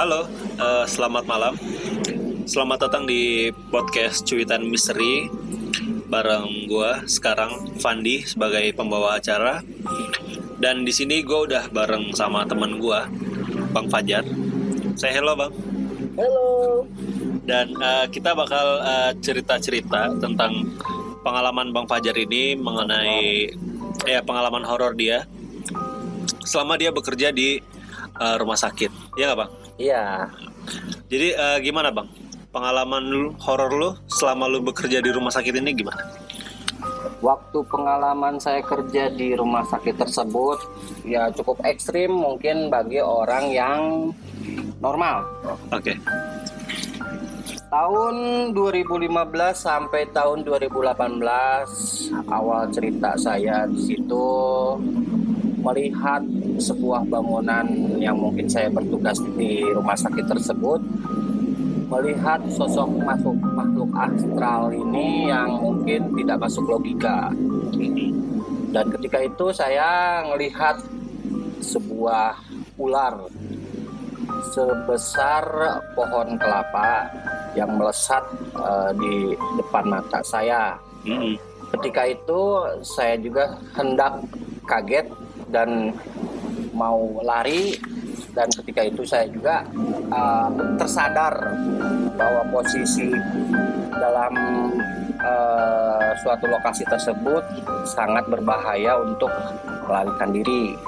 Halo, 0.00 0.24
uh, 0.56 0.88
selamat 0.88 1.28
malam. 1.28 1.60
Selamat 2.48 2.88
datang 2.88 3.04
di 3.04 3.52
podcast 3.68 4.24
Cuitan 4.24 4.64
Misteri 4.64 5.28
bareng 6.08 6.64
gue 6.64 7.04
sekarang 7.04 7.76
Fandi 7.76 8.24
sebagai 8.24 8.64
pembawa 8.72 9.20
acara. 9.20 9.60
Dan 10.56 10.88
di 10.88 10.92
sini 10.96 11.20
gue 11.20 11.52
udah 11.52 11.68
bareng 11.68 12.16
sama 12.16 12.48
teman 12.48 12.80
gue, 12.80 12.96
Bang 13.76 13.92
Fajar. 13.92 14.24
Saya 14.96 15.20
hello 15.20 15.36
bang. 15.36 15.52
Halo. 16.16 16.48
Dan 17.44 17.76
uh, 17.76 18.08
kita 18.08 18.32
bakal 18.32 18.80
uh, 18.80 19.12
cerita-cerita 19.20 20.16
tentang 20.16 20.80
pengalaman 21.20 21.76
Bang 21.76 21.84
Fajar 21.84 22.16
ini 22.16 22.56
mengenai 22.56 23.52
ya 24.08 24.24
pengalaman 24.24 24.64
horor 24.64 24.96
dia 24.96 25.28
selama 26.48 26.80
dia 26.80 26.88
bekerja 26.88 27.36
di 27.36 27.60
uh, 28.16 28.40
rumah 28.40 28.56
sakit. 28.56 29.20
Iya 29.20 29.36
nggak 29.36 29.40
bang? 29.44 29.59
Iya. 29.80 30.28
Jadi 31.08 31.32
uh, 31.32 31.56
gimana 31.64 31.88
bang? 31.88 32.04
Pengalaman 32.52 33.02
lu 33.08 33.32
horor 33.40 33.72
lu 33.72 33.90
selama 34.12 34.44
lu 34.50 34.60
bekerja 34.60 35.00
di 35.00 35.08
rumah 35.08 35.32
sakit 35.32 35.56
ini 35.56 35.72
gimana? 35.72 36.04
Waktu 37.24 37.64
pengalaman 37.68 38.36
saya 38.40 38.60
kerja 38.60 39.08
di 39.12 39.32
rumah 39.36 39.64
sakit 39.64 39.96
tersebut 39.96 40.58
ya 41.04 41.32
cukup 41.32 41.64
ekstrim 41.64 42.12
mungkin 42.12 42.68
bagi 42.68 43.00
orang 43.00 43.52
yang 43.52 43.82
normal. 44.84 45.24
Oke. 45.72 45.96
Okay. 45.96 45.96
Tahun 47.70 48.14
2015 48.50 49.14
sampai 49.54 50.10
tahun 50.10 50.42
2018 50.42 51.22
awal 52.26 52.66
cerita 52.74 53.14
saya 53.14 53.62
di 53.70 53.78
situ 53.94 54.28
melihat 55.60 56.24
sebuah 56.56 57.04
bangunan 57.08 57.66
yang 58.00 58.16
mungkin 58.16 58.48
saya 58.48 58.72
bertugas 58.72 59.20
di 59.36 59.60
rumah 59.72 59.96
sakit 59.96 60.26
tersebut 60.26 60.80
melihat 61.90 62.38
sosok 62.54 62.86
masuk 63.02 63.34
makhluk 63.54 63.90
astral 63.98 64.70
ini 64.70 65.26
yang 65.26 65.58
mungkin 65.58 66.14
tidak 66.14 66.38
masuk 66.38 66.64
logika 66.70 67.34
dan 68.70 68.86
ketika 68.94 69.18
itu 69.26 69.46
saya 69.50 70.22
melihat 70.30 70.78
sebuah 71.58 72.38
ular 72.78 73.26
sebesar 74.54 75.44
pohon 75.92 76.38
kelapa 76.38 77.10
yang 77.58 77.74
melesat 77.74 78.22
uh, 78.54 78.94
di 78.94 79.34
depan 79.58 79.84
mata 79.90 80.22
saya. 80.22 80.78
Ketika 81.70 82.02
itu 82.06 82.42
saya 82.82 83.18
juga 83.18 83.58
hendak 83.74 84.22
kaget 84.66 85.06
dan 85.50 85.94
mau 86.72 87.20
lari 87.20 87.76
dan 88.32 88.46
ketika 88.62 88.86
itu 88.86 89.02
saya 89.02 89.26
juga 89.28 89.66
uh, 90.08 90.48
tersadar 90.78 91.34
bahwa 92.14 92.42
posisi 92.54 93.10
dalam 93.90 94.32
uh, 95.20 96.10
suatu 96.22 96.46
lokasi 96.46 96.86
tersebut 96.86 97.42
sangat 97.84 98.24
berbahaya 98.30 98.96
untuk 99.02 99.30
melarikan 99.84 100.30
diri. 100.30 100.78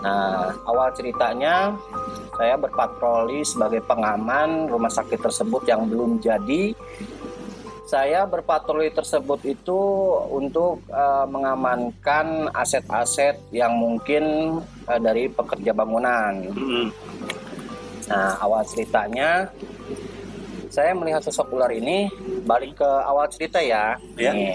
Nah, 0.00 0.56
awal 0.64 0.92
ceritanya 0.96 1.76
saya 2.40 2.56
berpatroli 2.56 3.44
sebagai 3.44 3.84
pengaman 3.84 4.64
rumah 4.68 4.88
sakit 4.88 5.20
tersebut 5.20 5.68
yang 5.68 5.84
belum 5.84 6.24
jadi 6.24 6.72
saya 7.90 8.22
berpatroli 8.22 8.94
tersebut 8.94 9.42
itu 9.50 9.80
untuk 10.30 10.78
uh, 10.94 11.26
mengamankan 11.26 12.46
aset-aset 12.54 13.34
yang 13.50 13.74
mungkin 13.74 14.54
uh, 14.86 15.00
dari 15.02 15.26
pekerja 15.26 15.74
bangunan. 15.74 16.38
Mm-hmm. 16.54 16.86
Nah, 18.14 18.38
awal 18.38 18.62
ceritanya 18.62 19.50
saya 20.70 20.94
melihat 20.94 21.18
sosok 21.26 21.50
ular 21.50 21.74
ini 21.74 22.06
balik 22.46 22.78
ke 22.78 22.86
awal 22.86 23.26
cerita 23.26 23.58
ya. 23.58 23.98
Yeah. 24.14 24.38
Nih, 24.38 24.54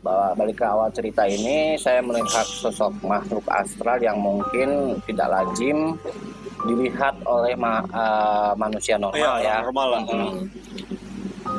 bahwa 0.00 0.32
balik 0.32 0.56
ke 0.56 0.64
awal 0.64 0.88
cerita 0.96 1.28
ini 1.28 1.76
saya 1.76 2.00
melihat 2.00 2.48
sosok 2.48 3.04
makhluk 3.04 3.44
astral 3.52 4.00
yang 4.00 4.16
mungkin 4.16 4.96
tidak 5.04 5.28
lazim 5.28 5.92
dilihat 6.64 7.20
oleh 7.28 7.52
ma 7.52 7.84
uh, 7.92 8.56
manusia 8.56 8.96
normal 8.96 9.44
iya, 9.44 9.60
ya. 9.60 9.68
Normal 9.68 9.88
lah. 9.92 10.02
Hmm 10.08 10.59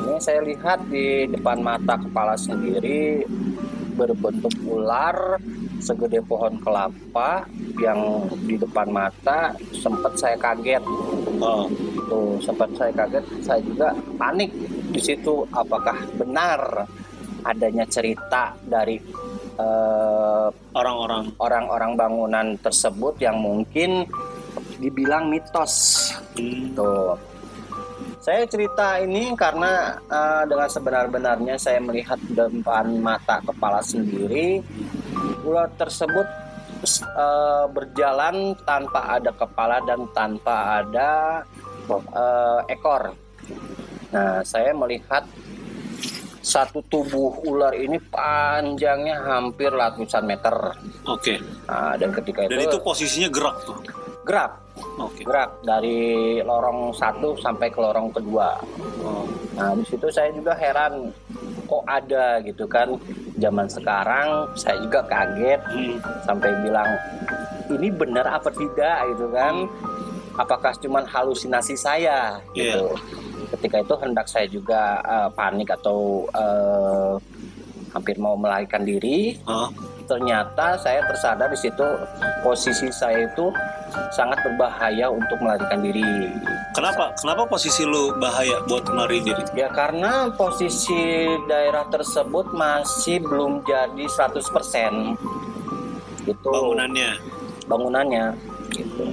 ini 0.02 0.18
saya 0.18 0.42
lihat 0.42 0.82
di 0.90 1.30
depan 1.30 1.62
mata 1.62 1.94
kepala 1.94 2.34
sendiri 2.34 3.22
berbentuk 3.94 4.50
ular 4.66 5.38
segede 5.78 6.22
pohon 6.26 6.58
kelapa 6.58 7.46
yang 7.78 8.26
di 8.46 8.58
depan 8.58 8.90
mata 8.90 9.54
sempat 9.74 10.14
saya 10.18 10.36
kaget. 10.38 10.82
Oh. 11.42 11.66
Tuh 12.06 12.36
sempat 12.44 12.68
saya 12.76 12.92
kaget, 12.92 13.24
saya 13.40 13.60
juga 13.62 13.88
panik 14.18 14.50
di 14.92 15.00
situ. 15.00 15.46
Apakah 15.54 15.96
benar 16.18 16.86
adanya 17.42 17.88
cerita 17.88 18.54
dari 18.62 19.00
eh, 19.58 20.48
orang-orang 20.76 21.24
uh, 21.32 21.40
orang-orang 21.42 21.92
bangunan 21.98 22.46
tersebut 22.60 23.16
yang 23.22 23.40
mungkin 23.40 24.04
dibilang 24.78 25.32
mitos? 25.32 26.10
Hmm. 26.36 26.76
Tuh 26.76 27.31
saya 28.22 28.46
cerita 28.46 29.02
ini 29.02 29.34
karena 29.34 29.98
uh, 30.06 30.46
dengan 30.46 30.70
sebenar-benarnya 30.70 31.58
saya 31.58 31.82
melihat 31.82 32.22
depan 32.30 33.02
mata 33.02 33.42
kepala 33.42 33.82
sendiri 33.82 34.62
ular 35.42 35.66
tersebut 35.74 36.22
uh, 37.18 37.66
berjalan 37.66 38.54
tanpa 38.62 39.18
ada 39.18 39.34
kepala 39.34 39.82
dan 39.82 40.06
tanpa 40.14 40.86
ada 40.86 41.42
uh, 41.90 42.62
ekor. 42.70 43.10
Nah, 44.14 44.38
saya 44.46 44.70
melihat 44.70 45.26
satu 46.42 46.78
tubuh 46.86 47.42
ular 47.42 47.74
ini 47.74 47.98
panjangnya 47.98 49.18
hampir 49.18 49.74
ratusan 49.74 50.22
meter. 50.22 50.54
Oke. 51.10 51.34
Okay. 51.34 51.36
Nah, 51.66 51.98
dan 51.98 52.14
ketika 52.14 52.46
itu 52.46 52.54
Dan 52.54 52.60
itu 52.70 52.78
posisinya 52.78 53.28
gerak 53.34 53.56
tuh. 53.66 53.78
Gerak 54.22 54.61
okay. 54.98 55.24
gerak 55.24 55.50
dari 55.64 56.00
lorong 56.42 56.92
satu 56.94 57.34
sampai 57.38 57.68
ke 57.72 57.78
lorong 57.80 58.12
kedua. 58.12 58.56
Oh. 59.02 59.26
Nah 59.56 59.76
di 59.76 59.84
situ 59.86 60.06
saya 60.12 60.30
juga 60.34 60.54
heran 60.56 61.10
kok 61.66 61.84
ada 61.88 62.38
gitu 62.44 62.68
kan 62.68 62.92
zaman 63.40 63.64
sekarang 63.64 64.44
saya 64.54 64.76
juga 64.84 65.00
kaget 65.08 65.60
hmm. 65.72 65.96
sampai 66.28 66.50
bilang 66.60 66.90
ini 67.72 67.88
benar 67.88 68.28
apa 68.28 68.52
tidak 68.52 69.16
gitu 69.16 69.26
kan 69.32 69.64
apakah 70.36 70.72
cuma 70.76 71.00
halusinasi 71.08 71.72
saya 71.76 72.36
yeah. 72.52 72.76
gitu 72.76 72.92
ketika 73.56 73.84
itu 73.84 73.94
hendak 74.00 74.26
saya 74.28 74.46
juga 74.48 75.00
uh, 75.04 75.28
panik 75.32 75.72
atau 75.72 76.28
uh, 76.32 77.16
hampir 77.92 78.16
mau 78.16 78.36
melarikan 78.36 78.84
diri 78.84 79.36
huh? 79.44 79.68
Ternyata 80.12 80.76
saya 80.76 81.00
tersadar 81.08 81.48
di 81.48 81.56
situ 81.56 81.86
posisi 82.44 82.92
saya 82.92 83.24
itu 83.24 83.48
sangat 84.12 84.36
berbahaya 84.44 85.08
untuk 85.08 85.40
melarikan 85.40 85.80
diri. 85.80 86.04
Kenapa? 86.76 87.16
Kenapa 87.16 87.48
posisi 87.48 87.88
lu 87.88 88.12
bahaya 88.20 88.60
buat 88.68 88.84
melarikan 88.92 89.32
diri? 89.32 89.42
Ya 89.56 89.72
karena 89.72 90.28
posisi 90.36 91.24
daerah 91.48 91.88
tersebut 91.88 92.52
masih 92.52 93.24
belum 93.24 93.64
jadi 93.64 94.04
100%. 94.04 95.16
Gitu. 96.28 96.48
Bangunannya. 96.48 97.16
Bangunannya 97.64 98.26
gitu. 98.76 99.04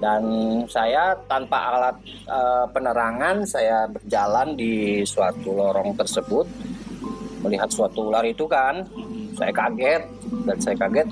Dan 0.00 0.22
saya 0.70 1.16
tanpa 1.26 1.58
alat 1.74 1.96
uh, 2.30 2.64
penerangan 2.70 3.44
saya 3.44 3.84
berjalan 3.90 4.56
di 4.56 5.02
suatu 5.04 5.52
lorong 5.52 5.92
tersebut 5.96 6.46
melihat 7.44 7.68
suatu 7.70 8.10
ular 8.10 8.24
itu 8.24 8.48
kan 8.48 8.86
saya 9.36 9.52
kaget 9.52 10.02
dan 10.48 10.56
saya 10.58 10.76
kaget 10.80 11.08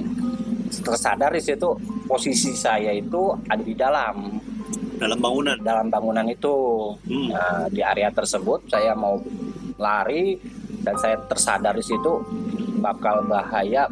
tersadar 0.83 1.31
di 1.31 1.43
situ 1.45 1.69
posisi 2.09 2.57
saya 2.57 2.91
itu 2.91 3.37
ada 3.47 3.63
di 3.63 3.77
dalam 3.77 4.41
dalam 4.99 5.19
bangunan 5.21 5.57
dalam 5.61 5.87
bangunan 5.93 6.27
itu 6.27 6.57
hmm. 7.07 7.29
nah, 7.31 7.65
di 7.69 7.85
area 7.85 8.09
tersebut 8.11 8.67
saya 8.67 8.97
mau 8.97 9.21
lari 9.79 10.41
dan 10.83 10.97
saya 10.99 11.21
tersadar 11.29 11.77
di 11.77 11.85
situ 11.85 12.25
bakal 12.81 13.25
bahaya 13.29 13.89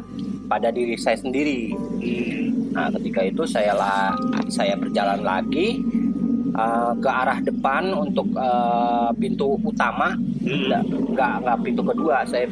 pada 0.49 0.73
diri 0.73 0.97
saya 0.97 1.15
sendiri 1.19 1.71
hmm. 1.75 2.73
nah 2.73 2.89
ketika 2.99 3.21
itu 3.23 3.43
saya 3.45 3.77
lah 3.77 4.17
saya 4.49 4.73
berjalan 4.73 5.21
lagi 5.21 5.79
uh, 6.55 6.93
ke 6.97 7.09
arah 7.09 7.39
depan 7.41 7.93
untuk 7.93 8.27
uh, 8.37 9.09
pintu 9.17 9.57
utama. 9.61 10.13
Hmm. 10.43 10.83
nggak 11.13 11.33
nggak 11.45 11.57
pintu 11.63 11.81
kedua 11.87 12.27
saya 12.27 12.51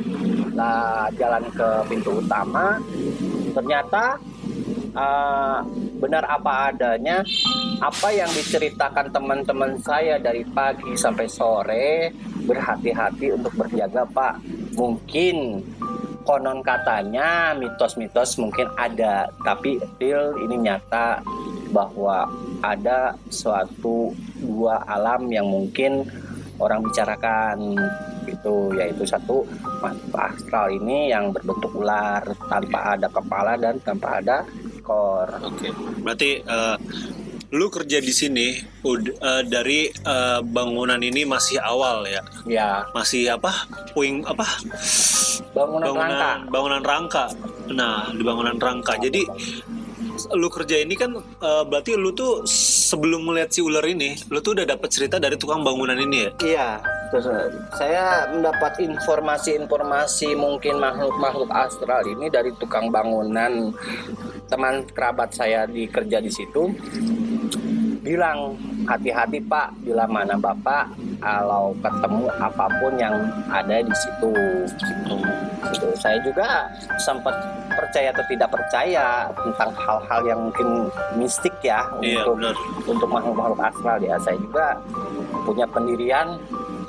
lah 0.56 1.10
jalan 1.18 1.44
ke 1.54 1.70
pintu 1.90 2.22
utama. 2.22 2.80
Ternyata 3.52 4.16
uh, 4.96 5.60
benar 6.00 6.24
apa 6.28 6.72
adanya 6.74 7.22
apa 7.82 8.14
yang 8.14 8.30
diceritakan 8.30 9.10
teman-teman 9.10 9.74
saya 9.82 10.22
dari 10.22 10.46
pagi 10.46 10.94
sampai 10.94 11.26
sore 11.26 12.14
berhati-hati 12.46 13.34
untuk 13.34 13.54
berjaga 13.58 14.06
pak. 14.06 14.38
Mungkin 14.78 15.66
konon 16.22 16.62
katanya 16.62 17.58
mitos-mitos 17.58 18.38
mungkin 18.38 18.70
ada 18.78 19.28
tapi 19.42 19.82
real 19.98 20.38
ini 20.46 20.70
nyata 20.70 21.20
bahwa 21.72 22.28
ada 22.62 23.16
suatu 23.32 24.12
dua 24.38 24.84
alam 24.86 25.32
yang 25.32 25.48
mungkin 25.48 26.06
orang 26.62 26.86
bicarakan 26.86 27.74
itu 28.30 28.56
yaitu 28.78 29.04
satu 29.04 29.44
makhluk 29.82 30.16
astral 30.16 30.70
ini 30.70 31.10
yang 31.10 31.34
berbentuk 31.34 31.74
ular 31.74 32.22
tanpa 32.48 32.96
ada 32.96 33.08
kepala 33.10 33.58
dan 33.58 33.82
tanpa 33.82 34.22
ada 34.22 34.46
ekor. 34.78 35.28
Oke. 35.42 35.68
Okay. 35.68 35.72
Berarti 36.06 36.32
uh, 36.46 36.78
lu 37.52 37.68
kerja 37.68 38.00
di 38.00 38.14
sini 38.14 38.48
uh, 38.86 39.44
dari 39.44 39.90
uh, 40.06 40.40
bangunan 40.46 41.02
ini 41.02 41.26
masih 41.26 41.58
awal 41.60 42.06
ya? 42.08 42.22
Ya. 42.46 42.72
Masih 42.94 43.28
apa? 43.34 43.52
Puing 43.92 44.24
apa? 44.24 44.46
Bangunan, 45.52 45.84
bangunan 45.84 46.10
rangka. 46.16 46.48
Bangunan 46.48 46.82
rangka. 46.86 47.26
Nah, 47.72 47.98
di 48.16 48.24
bangunan 48.24 48.58
rangka. 48.62 48.94
Jadi 49.02 49.22
lu 50.36 50.48
kerja 50.48 50.82
ini 50.82 50.96
kan 50.96 51.16
uh, 51.18 51.64
berarti 51.68 51.96
lu 51.96 52.16
tuh 52.16 52.44
sebelum 52.48 53.24
melihat 53.28 53.52
si 53.52 53.60
ular 53.64 53.84
ini, 53.84 54.16
lu 54.32 54.40
tuh 54.40 54.58
udah 54.58 54.66
dapat 54.68 54.90
cerita 54.92 55.20
dari 55.20 55.36
tukang 55.36 55.64
bangunan 55.64 55.96
ini 55.96 56.18
ya? 56.28 56.32
Iya. 56.42 56.70
Terus 57.12 57.28
saya 57.76 58.32
mendapat 58.32 58.80
informasi-informasi 58.80 60.32
mungkin 60.40 60.80
makhluk-makhluk 60.80 61.52
astral 61.52 62.08
ini 62.08 62.32
dari 62.32 62.56
tukang 62.56 62.88
bangunan 62.88 63.76
teman 64.48 64.88
kerabat 64.88 65.36
saya 65.36 65.68
di 65.68 65.92
kerja 65.92 66.24
di 66.24 66.32
situ 66.32 66.72
bilang 68.00 68.56
hati-hati 68.86 69.40
pak 69.46 69.74
bila 69.86 70.06
mana 70.10 70.36
bapak 70.38 70.90
kalau 71.22 71.76
ketemu 71.82 72.26
apa 72.42 72.66
pun 72.82 72.94
yang 72.98 73.16
ada 73.50 73.78
di 73.82 73.94
situ 73.94 74.34
gitu. 74.74 75.16
gitu. 75.72 75.88
saya 75.98 76.18
juga 76.26 76.68
sempat 76.98 77.34
percaya 77.72 78.12
atau 78.12 78.26
tidak 78.28 78.50
percaya 78.52 79.06
tentang 79.34 79.72
hal-hal 79.78 80.22
yang 80.28 80.40
mungkin 80.50 80.70
mistik 81.16 81.54
ya 81.64 81.86
iya, 82.02 82.22
untuk 82.26 82.36
benar. 82.42 82.56
untuk 82.90 83.08
makhluk-makhluk 83.10 83.62
astral 83.62 83.98
ya 84.02 84.16
saya 84.20 84.38
juga 84.38 84.78
punya 85.46 85.66
pendirian 85.70 86.38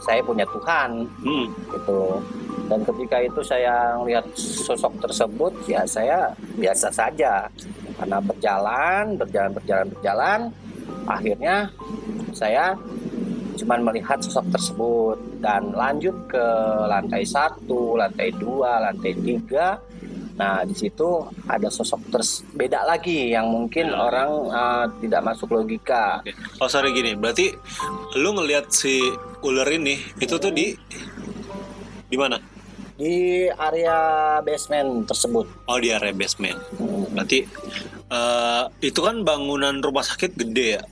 saya 0.03 0.21
punya 0.25 0.43
Tuhan 0.51 1.07
hmm. 1.23 1.47
gitu 1.79 2.19
dan 2.67 2.81
ketika 2.89 3.17
itu 3.23 3.41
saya 3.45 4.01
melihat 4.01 4.25
sosok 4.39 4.97
tersebut 5.03 5.53
ya 5.69 5.85
saya 5.85 6.33
biasa 6.57 6.89
saja 6.91 7.47
karena 8.01 8.19
berjalan 8.19 9.05
berjalan 9.21 9.51
berjalan 9.55 9.87
berjalan 9.93 10.41
akhirnya 11.07 11.71
saya 12.33 12.77
cuma 13.59 13.79
melihat 13.79 14.19
sosok 14.19 14.49
tersebut 14.51 15.19
dan 15.39 15.71
lanjut 15.71 16.15
ke 16.27 16.47
lantai 16.89 17.23
satu, 17.23 17.95
lantai 17.95 18.35
dua, 18.35 18.83
lantai 18.91 19.15
tiga. 19.15 19.79
Nah 20.33 20.65
di 20.65 20.75
situ 20.75 21.29
ada 21.47 21.69
sosok 21.69 22.09
ters 22.11 22.43
beda 22.57 22.83
lagi 22.89 23.31
yang 23.31 23.47
mungkin 23.53 23.93
ya. 23.93 23.99
orang 24.01 24.31
uh, 24.51 24.85
tidak 24.99 25.23
masuk 25.23 25.55
logika. 25.55 26.25
Oh 26.59 26.67
sorry 26.67 26.91
gini, 26.91 27.15
berarti 27.15 27.53
lu 28.19 28.35
ngelihat 28.35 28.73
si 28.73 28.99
ular 29.45 29.69
ini 29.71 30.01
itu 30.19 30.35
tuh 30.41 30.51
di 30.51 30.75
di 32.09 32.17
mana? 32.19 32.52
Di 33.03 33.51
area 33.51 33.99
basement 34.47 35.11
tersebut. 35.11 35.51
Oh 35.67 35.79
di 35.83 35.91
area 35.91 36.15
basement. 36.15 36.55
Hmm. 36.79 37.11
Berarti 37.11 37.43
uh, 38.15 38.71
itu 38.79 39.03
kan 39.03 39.27
bangunan 39.27 39.83
rumah 39.83 40.07
sakit 40.07 40.39
gede 40.39 40.79
ya? 40.79 40.83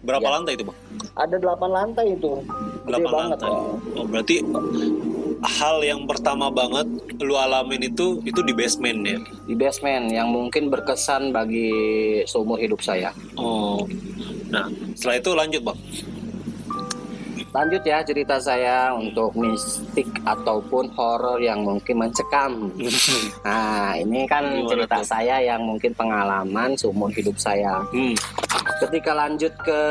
Berapa 0.00 0.24
ya. 0.24 0.32
lantai 0.40 0.52
itu 0.56 0.64
bang? 0.64 0.78
Ada 1.20 1.36
delapan 1.36 1.68
lantai 1.68 2.06
itu. 2.16 2.40
Delapan 2.88 3.12
lantai. 3.12 3.50
Ya. 3.52 3.60
Oh 3.92 4.04
berarti 4.08 4.36
hal 5.40 5.76
yang 5.84 6.08
pertama 6.08 6.48
banget 6.48 6.88
lu 7.20 7.36
alamin 7.36 7.92
itu 7.92 8.24
itu 8.24 8.40
di 8.40 8.56
basement 8.56 9.04
ya? 9.04 9.20
Di 9.44 9.52
basement 9.52 10.08
yang 10.08 10.32
mungkin 10.32 10.72
berkesan 10.72 11.28
bagi 11.28 11.68
seumur 12.24 12.56
hidup 12.56 12.80
saya. 12.80 13.12
Oh, 13.36 13.84
nah 14.48 14.72
setelah 14.96 15.20
itu 15.20 15.30
lanjut 15.36 15.60
bang 15.68 15.78
lanjut 17.50 17.82
ya 17.82 17.98
cerita 18.06 18.38
saya 18.38 18.94
untuk 18.94 19.34
mistik 19.34 20.06
ataupun 20.22 20.94
horor 20.94 21.42
yang 21.42 21.66
mungkin 21.66 22.06
mencekam. 22.06 22.70
nah, 23.46 23.98
ini 23.98 24.26
kan 24.30 24.46
Gimana 24.46 24.70
cerita 24.70 24.96
tuh? 25.02 25.06
saya 25.10 25.36
yang 25.42 25.66
mungkin 25.66 25.90
pengalaman 25.94 26.78
seumur 26.78 27.10
hidup 27.10 27.34
saya. 27.36 27.82
Hmm. 27.90 28.14
Ketika 28.78 29.12
lanjut 29.12 29.52
ke 29.60 29.82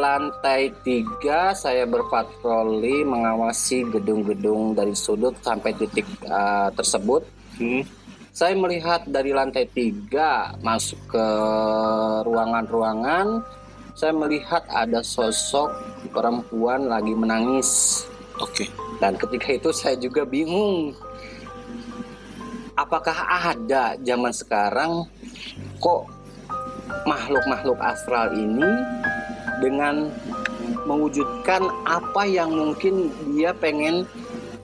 lantai 0.00 0.72
tiga, 0.80 1.52
saya 1.52 1.84
berpatroli 1.84 3.04
mengawasi 3.04 3.86
gedung-gedung 3.92 4.72
dari 4.72 4.96
sudut 4.96 5.36
sampai 5.44 5.76
titik 5.76 6.08
uh, 6.26 6.72
tersebut. 6.72 7.22
Hmm. 7.60 7.84
Saya 8.32 8.56
melihat 8.56 9.04
dari 9.04 9.36
lantai 9.36 9.68
tiga 9.68 10.56
masuk 10.64 10.96
ke 11.12 11.26
ruangan-ruangan 12.24 13.44
saya 14.02 14.18
melihat 14.18 14.66
ada 14.66 14.98
sosok 14.98 15.70
perempuan 16.10 16.90
lagi 16.90 17.14
menangis. 17.14 18.02
Oke. 18.42 18.66
Okay. 18.66 18.68
Dan 18.98 19.14
ketika 19.14 19.54
itu 19.54 19.70
saya 19.70 19.94
juga 19.94 20.26
bingung. 20.26 20.90
Apakah 22.74 23.14
ada 23.14 23.94
zaman 24.02 24.34
sekarang 24.34 25.06
kok 25.78 26.10
makhluk-makhluk 27.06 27.78
astral 27.78 28.34
ini 28.34 28.66
dengan 29.62 30.10
mewujudkan 30.82 31.62
apa 31.86 32.26
yang 32.26 32.50
mungkin 32.50 33.06
dia 33.38 33.54
pengen 33.54 34.02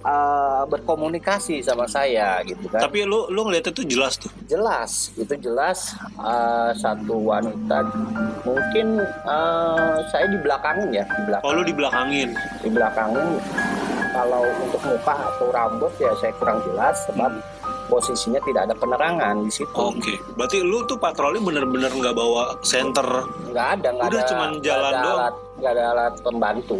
uh, 0.05 0.63
berkomunikasi 0.69 1.63
sama 1.65 1.89
saya 1.91 2.43
gitu 2.47 2.69
kan. 2.71 2.85
Tapi 2.85 3.07
lu 3.09 3.27
lu 3.33 3.49
ngeliat 3.49 3.71
itu 3.73 3.83
jelas 3.87 4.19
tuh. 4.21 4.31
Jelas, 4.47 5.11
itu 5.19 5.35
jelas 5.39 5.95
uh, 6.21 6.71
satu 6.77 7.19
wanita 7.19 7.89
mungkin 8.47 9.03
uh, 9.27 9.99
saya 10.11 10.27
di 10.31 10.39
belakangin 10.39 10.91
ya, 10.93 11.05
di 11.07 11.23
belakang. 11.27 11.47
Oh, 11.47 11.53
lu 11.55 11.63
di 11.67 11.75
belakangin. 11.75 12.29
Di 12.63 12.69
belakangin 12.71 13.29
kalau 14.13 14.43
untuk 14.65 14.83
muka 14.83 15.15
atau 15.15 15.47
rambut 15.53 15.93
ya 16.01 16.11
saya 16.19 16.33
kurang 16.41 16.59
jelas 16.65 16.97
sebab 17.07 17.31
posisinya 17.89 18.41
tidak 18.45 18.69
ada 18.69 18.75
penerangan 18.77 19.35
di 19.49 19.53
situ. 19.53 19.73
Oke, 19.73 19.97
okay. 19.99 20.17
berarti 20.37 20.61
lu 20.61 20.85
tuh 20.85 21.01
patroli 21.01 21.41
bener-bener 21.41 21.89
nggak 21.89 22.15
bawa 22.15 22.61
senter? 22.61 23.25
Nggak 23.49 23.67
ada, 23.81 23.89
nggak 23.97 24.09
ada. 24.13 24.21
cuma 24.29 24.45
jalan 24.61 24.93
gak 24.93 25.05
doang. 25.05 25.35
Nggak 25.59 25.73
ada 25.75 25.85
alat 25.91 26.15
pembantu. 26.21 26.79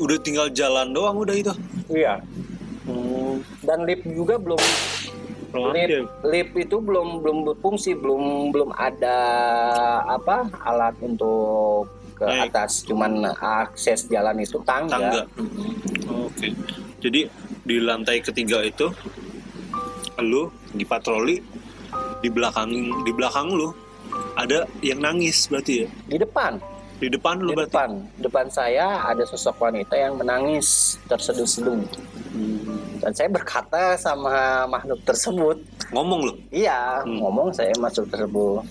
Udah 0.00 0.18
tinggal 0.18 0.46
jalan 0.50 0.90
doang 0.90 1.14
udah 1.20 1.36
itu. 1.36 1.52
Iya. 1.90 2.20
Hmm, 2.84 3.40
dan 3.64 3.88
lift 3.88 4.04
juga 4.04 4.36
belum 4.36 4.60
lift, 5.72 6.10
lift 6.26 6.52
itu 6.58 6.76
belum 6.82 7.24
belum 7.24 7.38
berfungsi, 7.48 7.96
belum 7.96 8.52
belum 8.52 8.70
ada 8.76 9.18
apa 10.04 10.50
alat 10.66 10.92
untuk 11.00 11.88
ke 12.14 12.26
Naik. 12.26 12.52
atas, 12.52 12.86
cuman 12.86 13.26
akses 13.40 14.06
jalan 14.06 14.38
itu 14.38 14.60
tangga. 14.62 14.94
Tangga. 14.94 15.22
Oke. 16.12 16.28
Okay. 16.36 16.52
Jadi 17.02 17.20
di 17.64 17.76
lantai 17.80 18.20
ketiga 18.20 18.60
itu 18.64 18.92
lu 20.22 20.46
di 20.70 20.86
patroli 20.86 21.42
di 22.22 22.28
belakang 22.30 22.70
di 23.02 23.12
belakang 23.12 23.50
lu 23.50 23.74
ada 24.38 24.64
yang 24.80 25.02
nangis 25.02 25.50
berarti 25.50 25.84
ya? 25.84 25.88
Di 26.06 26.16
depan 26.22 26.73
di 26.98 27.08
depan 27.10 27.42
lu 27.42 27.50
di 27.52 27.56
berarti? 27.58 27.74
depan. 27.74 27.90
Depan 28.22 28.46
saya 28.50 29.02
ada 29.02 29.22
sosok 29.26 29.58
wanita 29.58 29.94
yang 29.98 30.14
menangis 30.18 30.98
terseduh-seduh. 31.10 31.82
Hmm. 32.34 32.98
dan 32.98 33.14
saya 33.14 33.30
berkata 33.30 33.94
sama 33.94 34.66
makhluk 34.66 34.98
tersebut. 35.06 35.62
Ngomong 35.94 36.20
lu? 36.26 36.32
Iya 36.50 37.06
hmm. 37.06 37.22
ngomong 37.22 37.54
saya 37.54 37.70
masuk 37.78 38.10
tersebut. 38.10 38.66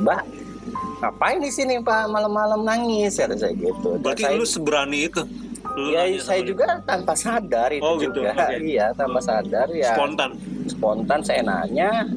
Mbak 0.00 0.22
ngapain 1.04 1.38
di 1.42 1.50
sini 1.52 1.76
pak? 1.84 2.08
Malam-malam 2.08 2.64
nangis 2.64 3.20
kata 3.20 3.36
saya 3.36 3.52
gitu. 3.52 4.00
Dan 4.00 4.02
berarti 4.06 4.24
saya, 4.24 4.40
lu 4.40 4.46
seberani 4.48 4.98
itu? 5.12 5.22
Lu 5.76 5.92
ya 5.92 6.08
saya 6.24 6.40
juga 6.40 6.80
tanpa 6.88 7.12
sadar 7.12 7.68
itu 7.72 7.84
oh, 7.84 8.00
gitu. 8.00 8.24
juga. 8.24 8.32
Okay. 8.32 8.76
iya 8.76 8.96
tanpa 8.96 9.20
sadar 9.20 9.68
ya. 9.72 9.92
Spontan? 9.92 10.30
Spontan 10.68 11.20
saya 11.20 11.42
nanya. 11.44 12.08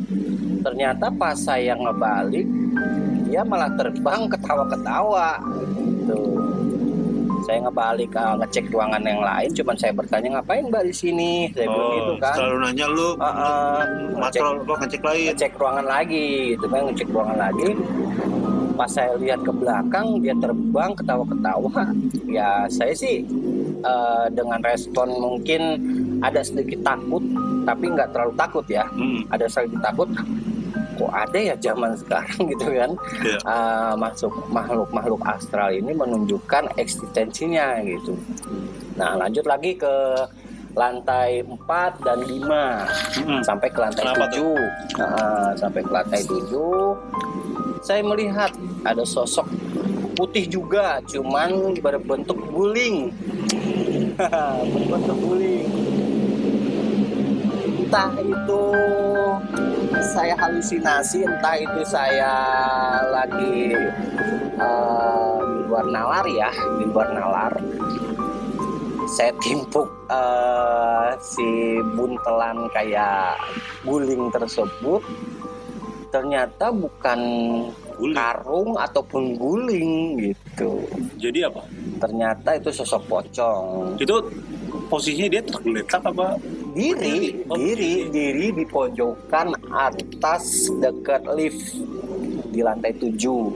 Ternyata 0.63 1.11
pas 1.11 1.35
saya 1.35 1.75
ngebalik 1.75 2.47
dia 3.25 3.41
malah 3.41 3.71
terbang 3.73 4.29
ketawa-ketawa. 4.29 5.41
Gitu. 5.73 6.19
Saya 7.45 7.61
ngebalik 7.61 8.09
uh, 8.17 8.41
ngecek 8.41 8.73
ruangan 8.73 9.05
yang 9.05 9.21
lain 9.21 9.49
cuman 9.53 9.75
saya 9.77 9.93
bertanya 9.93 10.39
ngapain 10.39 10.65
mbak 10.65 10.85
di 10.89 10.93
sini? 10.93 11.31
Saya 11.53 11.69
oh, 11.69 11.73
bilang 11.73 11.93
gitu 11.93 12.13
kan. 12.17 12.35
selalu 12.37 12.57
nanya 12.65 12.85
lu 12.89 13.07
uh, 13.21 13.27
uh, 13.27 13.79
ngecek, 14.17 14.41
ngecek 14.65 15.01
lagi 15.05 15.21
ngecek 15.29 15.51
ruangan 15.61 15.85
lagi 15.85 16.25
gitu 16.57 16.65
kan 16.65 16.81
ngecek 16.89 17.09
ruangan 17.13 17.37
lagi. 17.37 17.69
Pas 18.75 18.89
saya 18.91 19.13
lihat 19.21 19.39
ke 19.45 19.51
belakang 19.53 20.25
dia 20.25 20.33
terbang 20.41 20.91
ketawa-ketawa. 20.97 21.73
Ya 22.25 22.65
saya 22.65 22.93
sih 22.97 23.21
uh, 23.85 24.25
dengan 24.33 24.57
respon 24.65 25.13
mungkin 25.13 25.61
ada 26.25 26.41
sedikit 26.41 26.81
takut 26.81 27.21
tapi 27.61 27.93
nggak 27.93 28.09
terlalu 28.09 28.33
takut 28.41 28.65
ya. 28.65 28.89
Hmm. 28.89 29.21
ada 29.29 29.45
sedikit 29.45 29.85
takut 29.85 30.09
kok 30.95 31.11
ada 31.11 31.39
ya 31.39 31.55
zaman 31.59 31.93
sekarang 31.99 32.39
gitu 32.55 32.67
kan? 32.71 32.91
Yeah. 33.21 33.35
Iya. 33.35 33.37
uh, 33.43 33.93
masuk 33.99 34.33
makhluk 34.49 34.89
makhluk 34.95 35.21
astral 35.27 35.69
ini 35.71 35.91
menunjukkan 35.91 36.75
eksistensinya 36.79 37.83
gitu. 37.83 38.15
Nah 38.95 39.19
lanjut 39.19 39.45
lagi 39.45 39.75
ke 39.75 39.93
lantai 40.75 41.39
4 41.47 42.03
dan 42.03 42.19
5 42.19 42.27
hmm. 42.27 43.41
sampai 43.47 43.67
ke 43.71 43.79
lantai 43.79 44.03
Kenapa 44.03 44.27
7 44.27 44.99
nah, 44.99 45.51
sampai 45.55 45.79
ke 45.79 45.91
lantai 45.91 46.21
7 46.27 46.51
saya 47.79 48.03
melihat 48.03 48.51
ada 48.83 49.07
sosok 49.07 49.47
putih 50.15 50.47
juga 50.47 51.03
cuman 51.05 51.75
berbentuk 51.79 52.39
guling. 52.51 53.11
Berbentuk 54.73 55.17
guling 55.19 55.84
entah 57.85 58.09
itu 58.17 58.63
saya 60.01 60.33
halusinasi 60.41 61.21
entah 61.21 61.53
itu 61.53 61.81
saya 61.85 62.33
lagi 63.13 63.77
uh, 64.57 65.37
di 65.37 65.61
luar 65.69 65.85
nalar 65.93 66.25
ya 66.25 66.49
di 66.81 66.85
luar 66.89 67.13
nalar 67.13 67.53
saya 69.05 69.29
timpuk 69.37 69.85
uh, 70.09 71.13
si 71.21 71.77
buntelan 71.93 72.65
kayak 72.73 73.37
guling 73.85 74.33
tersebut 74.33 75.05
ternyata 76.09 76.73
bukan 76.73 77.19
guling. 78.01 78.17
karung 78.17 78.71
ataupun 78.81 79.37
guling 79.37 80.17
gitu. 80.19 80.89
Jadi 81.21 81.43
apa? 81.43 81.67
Ternyata 82.01 82.55
itu 82.55 82.71
sosok 82.71 83.03
pocong. 83.05 83.99
Itu 83.99 84.25
posisinya 84.87 85.29
dia 85.37 85.43
tergeletak 85.43 86.01
apa? 86.05 86.37
Diri, 86.75 87.45
oh, 87.47 87.55
diri, 87.55 88.11
diri 88.11 88.51
di 88.51 88.65
pojokan 88.67 89.55
atas 89.71 90.67
dekat 90.79 91.23
lift 91.33 91.79
di 92.51 92.59
lantai 92.63 92.91
tujuh. 92.99 93.51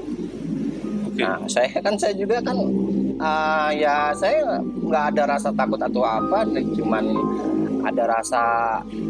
Okay. 1.11 1.23
Nah, 1.23 1.43
saya 1.51 1.67
kan 1.83 1.95
saya 1.99 2.15
juga 2.15 2.39
kan 2.39 2.57
uh, 3.19 3.69
ya 3.75 4.15
saya 4.15 4.63
nggak 4.63 5.03
ada 5.15 5.23
rasa 5.35 5.49
takut 5.51 5.79
atau 5.79 6.03
apa, 6.03 6.47
cuman 6.47 7.05
ada 7.85 8.03
rasa 8.11 8.43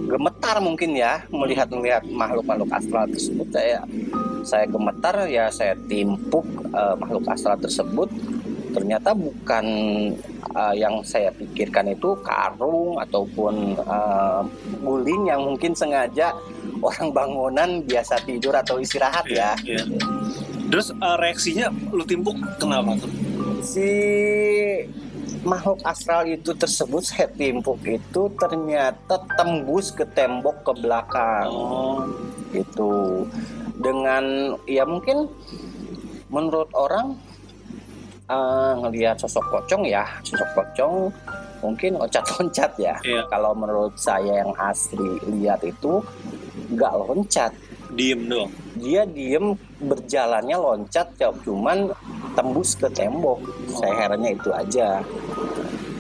gemetar 0.10 0.58
mungkin 0.62 0.94
ya 0.94 1.26
melihat 1.34 1.70
melihat 1.74 2.06
makhluk-makhluk 2.06 2.70
astral 2.70 3.06
tersebut 3.10 3.48
saya 3.50 3.82
saya 4.46 4.66
gemetar 4.70 5.16
ya 5.26 5.50
saya 5.50 5.74
timpuk 5.90 6.46
uh, 6.74 6.96
makhluk 6.98 7.26
astral 7.30 7.58
tersebut 7.58 8.10
ternyata 8.74 9.18
bukan 9.18 9.66
uh, 10.56 10.74
yang 10.74 11.02
saya 11.06 11.30
pikirkan 11.34 11.94
itu 11.94 12.18
karung 12.26 12.98
ataupun 12.98 13.78
uh, 13.86 14.42
guling 14.82 15.30
yang 15.30 15.42
mungkin 15.46 15.74
sengaja 15.76 16.34
orang 16.86 17.08
bangunan 17.12 17.70
biasa 17.84 18.24
tidur 18.24 18.56
atau 18.56 18.80
istirahat 18.80 19.26
iya, 19.28 19.54
ya. 19.66 19.84
Iya. 19.84 19.84
Terus 20.70 20.94
uh, 21.02 21.18
reaksinya 21.18 21.74
lu 21.90 22.06
timpuk 22.06 22.38
kenapa 22.62 22.94
tuh? 23.02 23.12
Si 23.66 23.90
makhluk 25.44 25.80
astral 25.88 26.28
itu 26.28 26.52
tersebut 26.52 27.04
saya 27.04 27.28
timpuk 27.32 27.80
itu 27.88 28.28
ternyata 28.36 29.24
tembus 29.40 29.96
ke 29.96 30.04
tembok 30.12 30.68
ke 30.68 30.74
belakang 30.84 31.48
oh. 31.48 32.04
itu 32.52 33.24
dengan 33.80 34.56
ya 34.68 34.84
mungkin 34.84 35.32
menurut 36.28 36.68
orang 36.76 37.16
uh, 38.30 38.74
ngelihat 38.86 39.18
sosok 39.20 39.44
pocong 39.50 39.84
ya 39.90 40.06
sosok 40.24 40.50
pocong 40.56 41.12
mungkin 41.60 42.00
loncat-loncat 42.00 42.72
ya 42.80 42.96
yeah. 43.04 43.26
kalau 43.28 43.52
menurut 43.52 43.92
saya 44.00 44.46
yang 44.46 44.54
asli 44.56 45.20
lihat 45.28 45.60
itu 45.66 46.00
nggak 46.72 46.94
loncat 46.96 47.52
diem 47.98 48.22
dong 48.30 48.50
dia 48.80 49.04
diem 49.04 49.58
berjalannya 49.82 50.56
loncat 50.56 51.08
ya 51.20 51.34
cuman 51.44 51.92
tembus 52.38 52.78
ke 52.78 52.88
tembok 52.94 53.42
oh. 53.42 53.78
saya 53.82 53.94
herannya 54.06 54.38
itu 54.38 54.50
aja 54.54 55.04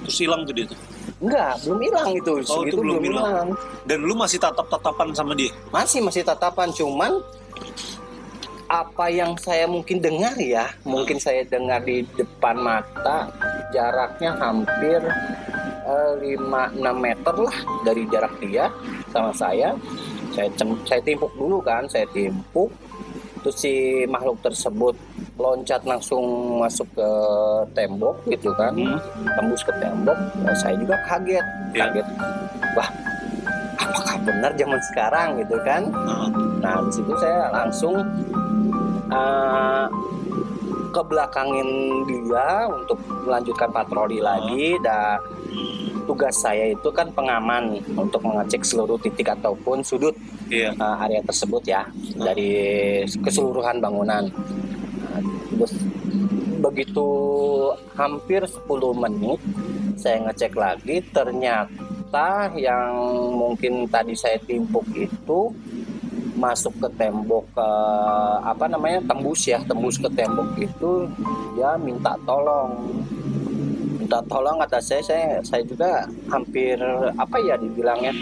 terus 0.05 0.17
hilang 0.21 0.45
tuh 0.45 0.55
dia 0.55 0.67
tuh 0.69 0.79
Enggak, 1.19 1.59
belum 1.67 1.79
hilang 1.83 2.09
itu. 2.15 2.31
Oh, 2.48 2.63
itu 2.63 2.79
belum 2.79 3.03
hilang. 3.03 3.51
Dan 3.83 4.07
lu 4.07 4.15
masih 4.15 4.39
tatap-tatapan 4.39 5.12
sama 5.12 5.36
dia? 5.36 5.51
Masih, 5.67 6.00
masih 6.00 6.24
tatapan. 6.24 6.71
Cuman 6.71 7.19
apa 8.69 9.09
yang 9.09 9.33
saya 9.41 9.65
mungkin 9.65 9.97
dengar 9.97 10.38
ya, 10.38 10.69
mungkin 10.85 11.17
saya 11.17 11.41
dengar 11.49 11.81
di 11.81 12.05
depan 12.13 12.53
mata, 12.61 13.25
jaraknya 13.73 14.38
hampir 14.38 15.01
uh, 15.89 16.13
5-6 16.21 16.77
meter 16.77 17.35
lah 17.35 17.57
dari 17.81 18.05
jarak 18.13 18.33
dia 18.39 18.69
sama 19.09 19.33
saya. 19.33 19.73
Saya, 20.38 20.47
saya 20.85 21.01
timpuk 21.01 21.33
dulu 21.33 21.57
kan, 21.65 21.89
saya 21.89 22.05
timpuk. 22.13 22.69
Terus 23.41 23.57
si 23.57 24.05
makhluk 24.05 24.38
tersebut 24.45 24.93
loncat 25.39 25.81
langsung 25.88 26.59
masuk 26.59 26.85
ke 26.93 27.09
tembok 27.71 28.19
gitu 28.27 28.51
kan 28.59 28.75
hmm. 28.75 28.99
tembus 29.39 29.63
ke 29.63 29.71
tembok 29.79 30.19
nah, 30.43 30.55
saya 30.59 30.75
juga 30.75 30.99
kaget 31.07 31.45
yeah. 31.71 31.88
kaget 31.88 32.07
wah 32.75 32.89
benar 34.25 34.51
zaman 34.55 34.81
sekarang 34.91 35.27
gitu 35.41 35.57
kan 35.63 35.89
nah 36.59 36.83
di 36.83 36.91
situ 36.91 37.13
saya 37.19 37.49
langsung 37.51 38.03
uh, 39.11 39.88
ke 40.89 41.01
belakangin 41.05 41.69
dia 42.09 42.65
untuk 42.67 42.97
melanjutkan 43.23 43.69
patroli 43.69 44.19
lagi 44.19 44.75
dan 44.81 45.21
tugas 46.09 46.41
saya 46.41 46.73
itu 46.73 46.89
kan 46.89 47.13
pengaman 47.13 47.77
untuk 47.93 48.25
mengecek 48.25 48.65
seluruh 48.65 48.97
titik 48.97 49.29
ataupun 49.29 49.85
sudut 49.85 50.17
yeah. 50.49 50.73
Iya. 50.73 50.81
uh, 50.81 51.05
area 51.05 51.21
tersebut 51.21 51.63
ya 51.69 51.85
dari 52.17 52.51
keseluruhan 53.21 53.77
bangunan 53.77 54.33
terus 55.59 55.75
begitu 56.63 57.09
hampir 57.99 58.47
10 58.47 58.63
menit 58.95 59.39
saya 59.99 60.23
ngecek 60.23 60.55
lagi 60.55 61.03
ternyata 61.11 61.88
yang 62.58 62.94
mungkin 63.36 63.86
tadi 63.86 64.18
saya 64.18 64.42
timpuk 64.42 64.86
itu 64.98 65.54
masuk 66.39 66.72
ke 66.80 66.89
tembok 66.96 67.44
ke 67.51 67.70
apa 68.48 68.66
namanya 68.72 69.04
tembus 69.12 69.44
ya 69.44 69.60
tembus 69.68 70.00
ke 70.00 70.08
tembok 70.16 70.56
itu 70.56 71.06
dia 71.54 71.75
minta 71.75 72.16
tolong. 72.24 73.04
Minta 74.00 74.24
tolong 74.32 74.58
kata 74.63 74.80
saya 74.80 75.04
saya 75.04 75.28
saya 75.44 75.62
juga 75.68 76.08
hampir 76.32 76.80
apa 77.20 77.38
ya 77.44 77.60
dibilangnya 77.60 78.16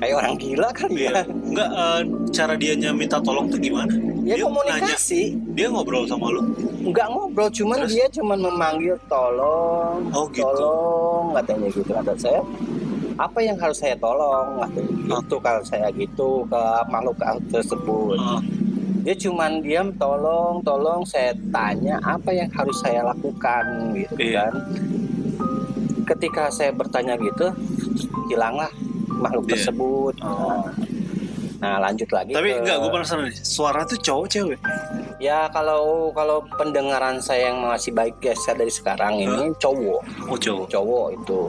kayak 0.00 0.14
orang 0.16 0.34
gila 0.38 0.68
kan 0.72 0.90
ya. 0.94 1.26
Enggak 1.26 1.70
uh, 1.74 2.00
cara 2.30 2.54
dia 2.56 2.72
minta 2.94 3.18
tolong 3.20 3.50
tuh 3.50 3.60
gimana? 3.60 3.92
Ya 4.24 4.38
dia 4.38 4.46
komunikasi. 4.46 5.34
nanya, 5.34 5.54
dia 5.58 5.66
ngobrol 5.68 6.04
sama 6.06 6.26
lu? 6.30 6.40
Enggak 6.86 7.06
ngobrol 7.12 7.50
cuman 7.50 7.78
Terus? 7.84 7.92
dia 7.92 8.06
cuman 8.14 8.38
memanggil 8.40 8.96
tolong 9.10 10.06
oh, 10.14 10.26
gitu. 10.32 10.46
tolong 10.46 11.24
katanya 11.36 11.68
gitu 11.74 11.90
kata 11.92 12.12
saya 12.16 12.40
apa 13.20 13.38
yang 13.44 13.60
harus 13.60 13.76
saya 13.84 13.92
tolong 14.00 14.64
gitu 15.04 15.36
kalau 15.44 15.60
saya 15.60 15.92
gitu 15.92 16.48
ke 16.48 16.62
makhluk 16.88 17.20
tersebut 17.52 18.16
uh. 18.16 18.40
dia 19.04 19.12
cuman 19.12 19.60
diam 19.60 19.92
tolong 20.00 20.64
tolong 20.64 21.04
saya 21.04 21.36
tanya 21.52 22.00
apa 22.00 22.32
yang 22.32 22.48
harus 22.56 22.80
saya 22.80 23.04
lakukan 23.04 23.92
gitu 23.92 24.16
iya. 24.16 24.48
kan 24.48 24.54
ketika 26.08 26.48
saya 26.48 26.72
bertanya 26.72 27.14
gitu 27.20 27.52
hilanglah 28.26 28.72
makhluk 29.20 29.44
yeah. 29.46 29.52
tersebut. 29.54 30.14
Oh. 30.24 30.64
Nah 31.60 31.76
lanjut 31.76 32.08
lagi. 32.10 32.32
Tapi 32.32 32.50
ke... 32.50 32.58
enggak, 32.64 32.76
gue 32.80 32.90
penasaran 32.90 33.22
nih. 33.28 33.36
Suara 33.36 33.84
tuh 33.84 34.00
cowok 34.00 34.26
cewek? 34.32 34.60
Ya 35.20 35.52
kalau 35.52 36.08
kalau 36.16 36.40
pendengaran 36.56 37.20
saya 37.20 37.52
yang 37.52 37.60
masih 37.60 37.92
baik 37.92 38.16
geser 38.24 38.56
dari 38.56 38.72
sekarang 38.72 39.20
ini 39.20 39.52
cowok. 39.60 40.00
Oh 40.32 40.38
cowok. 40.40 40.66
Cowok 40.72 41.06
itu. 41.20 41.40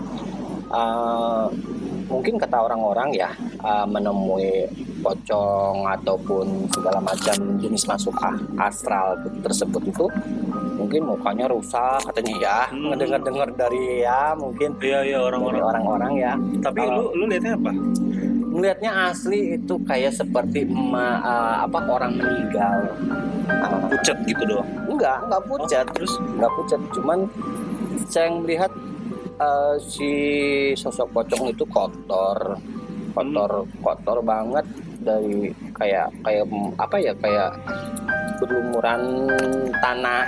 Uh, 0.72 1.52
mungkin 2.08 2.40
kata 2.40 2.64
orang-orang 2.64 3.12
ya 3.12 3.32
uh, 3.64 3.84
menemui 3.88 4.68
pocong 5.02 5.88
ataupun 5.88 6.68
segala 6.72 7.00
macam 7.04 7.36
jenis 7.60 7.88
masuk 7.88 8.14
astral 8.60 9.18
tersebut 9.42 9.84
itu 9.90 10.06
mungkin 10.78 11.02
mukanya 11.08 11.46
rusak 11.48 12.04
katanya 12.10 12.34
ya 12.42 12.60
hmm. 12.68 12.94
ngedengar-dengar 12.94 13.50
dari 13.56 14.04
ya 14.04 14.34
mungkin 14.36 14.76
iya 14.82 15.00
iya 15.06 15.20
orang-orang. 15.22 15.62
orang-orang 15.62 16.12
ya. 16.18 16.34
Tapi 16.62 16.80
Kalau, 16.82 17.14
lu 17.14 17.24
lu 17.24 17.24
lihatnya 17.30 17.54
apa? 17.56 17.72
Melihatnya 18.52 18.92
asli 19.08 19.56
itu 19.56 19.80
kayak 19.88 20.12
seperti 20.12 20.68
ma, 20.68 21.24
uh, 21.24 21.56
apa 21.64 21.80
orang 21.88 22.20
meninggal. 22.20 22.78
Uh, 23.48 23.80
pucat 23.88 24.18
gitu 24.28 24.44
doang? 24.44 24.70
Enggak 24.92 25.18
enggak 25.24 25.42
pucat 25.48 25.86
oh, 25.88 25.94
terus? 25.96 26.14
Enggak 26.20 26.52
pucat 26.60 26.82
cuman 26.92 27.20
saya 28.12 28.28
melihat 28.34 28.72
uh, 29.42 29.76
si 29.82 30.12
sosok 30.78 31.10
pocong 31.12 31.50
itu 31.50 31.66
kotor. 31.66 32.62
Kotor 33.12 33.52
hmm. 33.66 33.82
kotor 33.82 34.18
banget 34.24 34.66
dari 35.02 35.52
kayak 35.76 36.14
kayak 36.22 36.46
apa 36.78 36.96
ya 37.02 37.14
kayak 37.18 37.52
berlumuran 38.40 39.02
tanah 39.82 40.24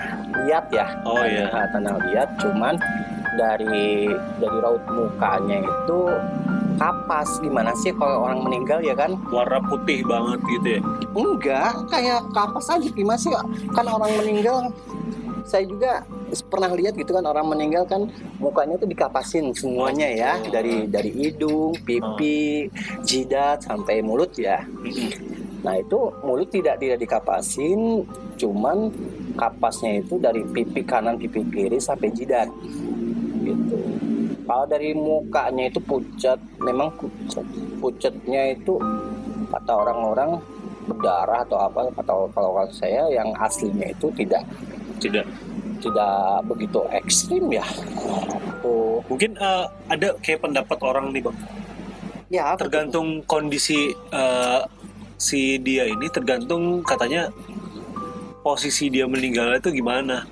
liat 0.46 0.66
ya. 0.74 0.88
Oh 1.06 1.24
iya. 1.24 1.48
Tanah, 1.50 1.68
tanah 1.72 1.96
liat 2.10 2.30
cuman 2.42 2.76
dari 3.34 4.12
dari 4.42 4.58
raut 4.62 4.84
mukanya 4.92 5.64
itu 5.64 6.00
kapas. 6.78 7.40
Gimana 7.40 7.72
sih 7.80 7.96
kalau 7.96 8.28
orang 8.28 8.44
meninggal 8.44 8.84
ya 8.84 8.94
kan? 8.98 9.16
Warna 9.32 9.64
putih 9.66 10.04
banget 10.04 10.40
gitu 10.60 10.68
ya? 10.78 10.82
Enggak 11.16 11.74
kayak 11.88 12.20
kapas 12.36 12.68
aja. 12.68 12.90
Gimana 12.92 13.18
sih? 13.18 13.32
Kan 13.72 13.86
orang 13.88 14.12
meninggal 14.20 14.70
saya 15.48 15.64
juga 15.68 16.04
pernah 16.42 16.74
lihat 16.74 16.98
gitu 16.98 17.14
kan 17.14 17.22
orang 17.28 17.46
meninggal 17.46 17.86
kan 17.86 18.10
mukanya 18.42 18.80
tuh 18.82 18.90
dikapasin 18.90 19.54
semuanya 19.54 20.10
ya. 20.10 20.34
Dari 20.42 20.90
dari 20.90 21.12
hidung 21.14 21.78
pipi 21.86 22.66
jidat 23.06 23.68
sampai 23.68 24.02
mulut 24.02 24.34
ya. 24.40 24.66
Nah 25.62 25.80
itu 25.80 26.00
mulut 26.26 26.50
tidak 26.50 26.82
tidak 26.82 26.98
dikapasin, 27.00 28.04
cuman 28.40 28.90
kapasnya 29.38 30.02
itu 30.02 30.18
dari 30.18 30.42
pipi 30.42 30.82
kanan 30.82 31.22
pipi 31.22 31.46
kiri 31.54 31.78
sampai 31.78 32.10
jidat. 32.12 32.50
Gitu. 33.44 33.78
Kalau 34.44 34.66
dari 34.68 34.92
mukanya 34.92 35.72
itu 35.72 35.80
pucat 35.80 36.40
memang 36.60 36.92
pucat 36.98 37.46
pucatnya 37.80 38.56
itu 38.56 38.76
kata 39.54 39.72
orang-orang 39.72 40.42
berdarah 40.84 41.48
atau 41.48 41.58
apa 41.64 41.88
atau 41.96 42.28
kalau 42.36 42.68
saya 42.74 43.08
yang 43.08 43.32
aslinya 43.40 43.88
itu 43.92 44.12
tidak. 44.16 44.44
Tidak 45.00 45.53
tidak 45.84 46.48
begitu 46.48 46.80
ekstrim 46.96 47.52
ya. 47.52 47.66
Oh. 48.64 49.04
Mungkin 49.12 49.36
uh, 49.36 49.68
ada 49.92 50.16
kayak 50.24 50.48
pendapat 50.48 50.80
orang 50.80 51.12
nih 51.12 51.28
bang. 51.28 51.38
Ya. 52.32 52.56
Tergantung 52.56 53.22
betul. 53.22 53.28
kondisi 53.28 53.92
uh, 54.16 54.64
si 55.20 55.60
dia 55.60 55.86
ini 55.86 56.08
tergantung 56.08 56.82
katanya 56.82 57.30
posisi 58.44 58.88
dia 58.88 59.08
meninggal 59.08 59.60
itu 59.60 59.72
gimana. 59.72 60.24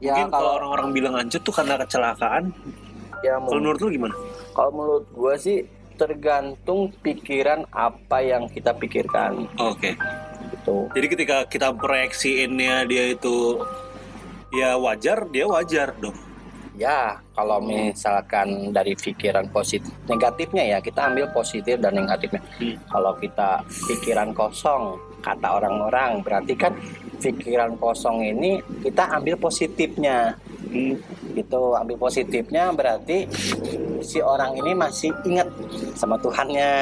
Ya, 0.00 0.16
mungkin 0.16 0.32
kalau 0.32 0.50
orang-orang 0.56 0.88
bilang 0.96 1.14
anjir 1.16 1.40
tuh 1.44 1.52
karena 1.52 1.76
kecelakaan. 1.76 2.52
Ya, 3.20 3.36
kalau 3.36 3.60
menurut 3.60 3.78
lu 3.84 3.88
gimana? 3.92 4.16
Kalau 4.56 4.70
menurut 4.72 5.04
gua 5.12 5.36
sih 5.36 5.68
tergantung 6.00 6.88
pikiran 7.04 7.68
apa 7.68 8.24
yang 8.24 8.48
kita 8.48 8.72
pikirkan. 8.72 9.44
Oke. 9.60 9.92
Okay. 9.92 9.94
Gitu. 10.56 10.76
Jadi 10.96 11.06
ketika 11.12 11.36
kita 11.44 11.68
proyeksiinnya 11.76 12.88
dia 12.88 13.12
itu 13.12 13.60
ya 14.50 14.74
wajar 14.78 15.26
dia 15.30 15.46
wajar 15.46 15.94
dong 15.98 16.16
ya 16.80 17.20
kalau 17.36 17.60
misalkan 17.60 18.72
dari 18.72 18.96
pikiran 18.96 19.52
positif 19.52 19.92
negatifnya 20.08 20.76
ya 20.76 20.78
kita 20.80 21.12
ambil 21.12 21.28
positif 21.30 21.76
dan 21.76 21.92
negatifnya 21.92 22.40
hmm. 22.56 22.76
kalau 22.88 23.12
kita 23.20 23.60
pikiran 23.84 24.32
kosong 24.32 24.96
kata 25.20 25.60
orang-orang 25.60 26.24
berarti 26.24 26.56
kan 26.56 26.72
pikiran 27.20 27.76
kosong 27.76 28.24
ini 28.24 28.64
kita 28.80 29.12
ambil 29.12 29.36
positifnya 29.36 30.40
hmm. 30.72 30.96
Gitu 31.34 31.74
ambil 31.76 31.96
positifnya 31.96 32.72
berarti 32.74 33.26
si 34.00 34.18
orang 34.24 34.56
ini 34.56 34.72
masih 34.72 35.12
ingat 35.24 35.48
sama 35.94 36.16
Tuhannya. 36.18 36.72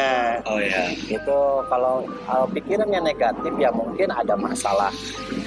Oh 0.47 0.61
ya 0.63 0.95
itu 0.95 1.39
kalau, 1.67 2.07
kalau 2.27 2.47
pikirannya 2.55 3.01
negatif 3.03 3.53
ya 3.59 3.71
mungkin 3.75 4.09
ada 4.15 4.35
masalah 4.39 4.95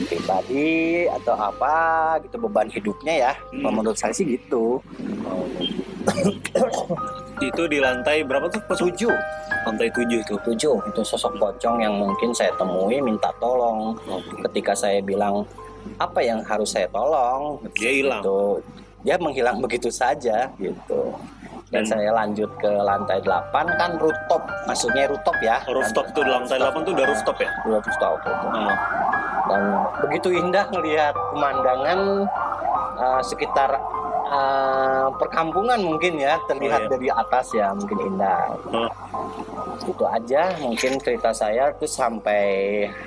pribadi 0.06 1.08
atau 1.08 1.36
apa 1.36 1.76
gitu 2.28 2.36
beban 2.48 2.68
hidupnya 2.68 3.32
ya. 3.32 3.34
Hmm. 3.56 3.72
menurut 3.72 3.98
saya 3.98 4.12
sih 4.12 4.28
gitu. 4.28 4.84
Itu 7.42 7.66
di 7.66 7.82
lantai 7.82 8.22
berapa 8.22 8.46
tuh? 8.54 8.62
Tujuh? 8.70 9.14
Lantai 9.66 9.90
tujuh 9.94 10.22
itu 10.22 10.36
tujuh 10.42 10.78
itu 10.90 11.02
sosok 11.06 11.38
pocong 11.38 11.82
yang 11.82 11.94
mungkin 11.98 12.34
saya 12.34 12.54
temui 12.58 13.02
minta 13.02 13.30
tolong. 13.42 13.98
Okay. 14.06 14.46
ketika 14.50 14.74
saya 14.78 15.02
bilang 15.02 15.46
apa 15.98 16.22
yang 16.22 16.46
harus 16.46 16.74
saya 16.74 16.86
tolong? 16.90 17.62
Dia 17.78 17.92
hilang. 17.94 18.22
Gitu. 18.22 18.42
Dia 19.02 19.16
menghilang 19.18 19.58
begitu 19.62 19.90
saja 19.90 20.50
gitu 20.62 21.16
dan 21.72 21.88
hmm. 21.88 21.92
saya 21.92 22.10
lanjut 22.12 22.52
ke 22.60 22.68
lantai 22.68 23.24
8 23.24 23.80
kan 23.80 23.92
rooftop 23.98 24.44
maksudnya 24.68 25.08
rooftop 25.08 25.38
ya 25.40 25.58
rooftop 25.72 26.06
tuh 26.12 26.24
lantai 26.28 26.60
8 26.60 26.84
tuh 26.84 26.94
udah 26.94 27.06
rooftop 27.08 27.38
ya 27.40 27.50
udah 27.66 27.80
rooftop 27.80 28.16
itu. 28.20 28.32
Hmm. 28.32 28.76
dan 29.48 29.62
begitu 30.06 30.30
indah 30.36 30.66
melihat 30.76 31.16
pemandangan 31.32 32.00
uh, 33.00 33.22
sekitar 33.24 33.72
uh, 34.28 35.08
perkampungan 35.16 35.80
mungkin 35.80 36.20
ya 36.20 36.36
terlihat 36.46 36.86
oh, 36.86 36.88
iya. 36.88 36.92
dari 36.92 37.08
atas 37.08 37.48
ya 37.56 37.68
mungkin 37.72 37.98
indah 38.04 38.42
hmm. 38.68 38.90
itu 39.88 40.06
aja 40.06 40.44
mungkin 40.60 40.92
cerita 41.00 41.32
saya 41.32 41.72
tuh 41.80 41.88
sampai 41.88 42.44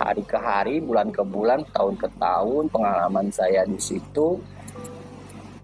hari 0.00 0.24
ke 0.24 0.40
hari 0.40 0.80
bulan 0.80 1.12
ke 1.12 1.20
bulan 1.20 1.68
tahun 1.76 2.00
ke 2.00 2.08
tahun 2.16 2.72
pengalaman 2.72 3.28
saya 3.28 3.68
di 3.68 3.76
situ 3.76 4.40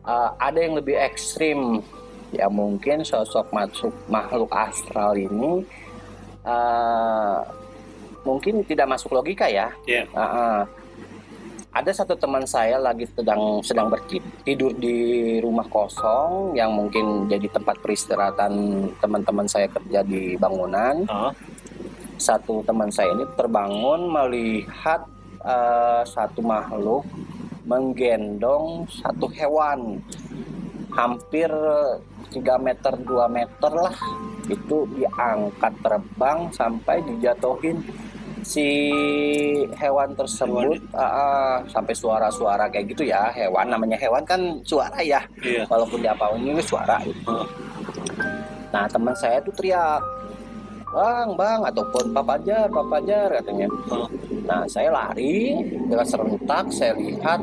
uh, 0.05 0.31
ada 0.39 0.59
yang 0.61 0.79
lebih 0.79 0.97
ekstrim 0.97 1.85
ya 2.31 2.47
mungkin 2.47 3.03
sosok 3.03 3.51
masuk 3.51 3.91
makhluk 4.07 4.51
astral 4.55 5.19
ini 5.19 5.67
uh, 6.47 7.43
mungkin 8.23 8.63
tidak 8.63 8.87
masuk 8.87 9.17
logika 9.17 9.51
ya 9.51 9.75
yeah. 9.89 10.07
uh, 10.15 10.23
uh, 10.23 10.61
ada 11.71 11.91
satu 11.95 12.19
teman 12.19 12.43
saya 12.51 12.83
lagi 12.83 13.07
sedang 13.15 13.63
sedang 13.63 13.87
bertidur 13.87 14.75
di 14.75 15.39
rumah 15.39 15.67
kosong 15.71 16.59
yang 16.59 16.75
mungkin 16.75 17.31
jadi 17.31 17.47
tempat 17.47 17.79
peristirahatan 17.79 18.53
teman-teman 18.99 19.47
saya 19.47 19.71
kerja 19.71 20.03
di 20.03 20.35
bangunan. 20.35 21.07
Uh. 21.07 21.31
Satu 22.21 22.61
teman 22.67 22.91
saya 22.93 23.15
ini 23.15 23.25
terbangun 23.39 24.11
melihat 24.11 25.07
uh, 25.47 26.03
satu 26.05 26.43
makhluk 26.43 27.07
menggendong 27.71 28.83
satu 28.91 29.31
hewan 29.31 30.03
hampir 30.91 31.47
3 32.35 32.67
meter 32.67 32.93
2 32.99 33.31
meter 33.31 33.71
lah 33.71 33.95
itu 34.51 34.91
diangkat 34.99 35.73
terbang 35.79 36.51
sampai 36.51 36.99
dijatuhin 37.07 37.79
si 38.43 38.67
hewan 39.79 40.11
tersebut 40.19 40.83
hewan. 40.83 40.99
Uh, 40.99 41.59
sampai 41.71 41.95
suara-suara 41.95 42.67
kayak 42.67 42.91
gitu 42.91 43.07
ya 43.07 43.31
hewan 43.31 43.71
namanya 43.71 43.95
hewan 44.01 44.27
kan 44.27 44.41
suara 44.67 44.99
ya 44.99 45.23
iya. 45.47 45.63
walaupun 45.71 46.03
diapain 46.03 46.43
ini 46.43 46.59
suara 46.65 46.99
gitu. 47.07 47.47
nah 48.75 48.91
teman 48.91 49.15
saya 49.15 49.39
tuh 49.45 49.55
teriak 49.55 50.03
bang 50.91 51.29
bang 51.39 51.61
ataupun 51.71 52.05
papajar 52.11 52.67
papajar 52.67 53.27
katanya. 53.39 53.67
Nah 54.47 54.63
saya 54.67 54.91
lari 54.91 55.63
dengan 55.87 56.07
serentak 56.07 56.67
saya 56.75 56.93
lihat 56.99 57.41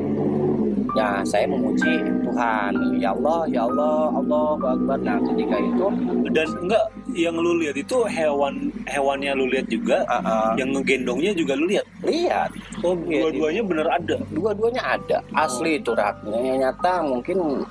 ya 0.92 1.24
saya 1.24 1.48
memuji 1.48 1.96
Tuhan. 2.28 2.72
Ya 3.00 3.16
Allah 3.16 3.40
ya 3.48 3.64
Allah 3.64 4.12
Allah 4.12 4.48
Akbar. 4.60 4.98
Nah 5.00 5.18
ketika 5.32 5.56
itu 5.56 5.86
dan 6.28 6.48
enggak 6.60 6.84
yang 7.16 7.34
lu 7.40 7.56
lihat 7.56 7.76
itu 7.80 7.96
hewan 8.04 8.68
hewannya 8.84 9.32
lu 9.32 9.48
lihat 9.48 9.66
juga 9.72 10.04
uh 10.06 10.20
-uh. 10.20 10.52
yang 10.60 10.68
ngegendongnya 10.76 11.32
juga 11.32 11.52
lu 11.56 11.64
lihat? 11.72 11.86
Lihat. 12.04 12.50
Oh 12.84 12.92
dua-duanya 12.92 13.62
bener 13.64 13.86
ada? 13.88 14.16
Dua-duanya 14.28 14.82
ada. 14.84 15.18
Asli 15.32 15.80
itu 15.80 15.96
ratnya 15.96 16.68
nyata 16.68 17.00
mungkin 17.00 17.64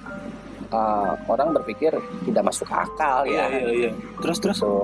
uh, 0.71 1.13
orang 1.27 1.53
berpikir 1.53 1.93
tidak 2.27 2.43
masuk 2.43 2.67
akal 2.71 3.23
ya. 3.27 3.47
Iya, 3.47 3.61
iya, 3.61 3.71
iya. 3.71 3.91
terus 4.19 4.37
terus? 4.41 4.57
So, 4.59 4.83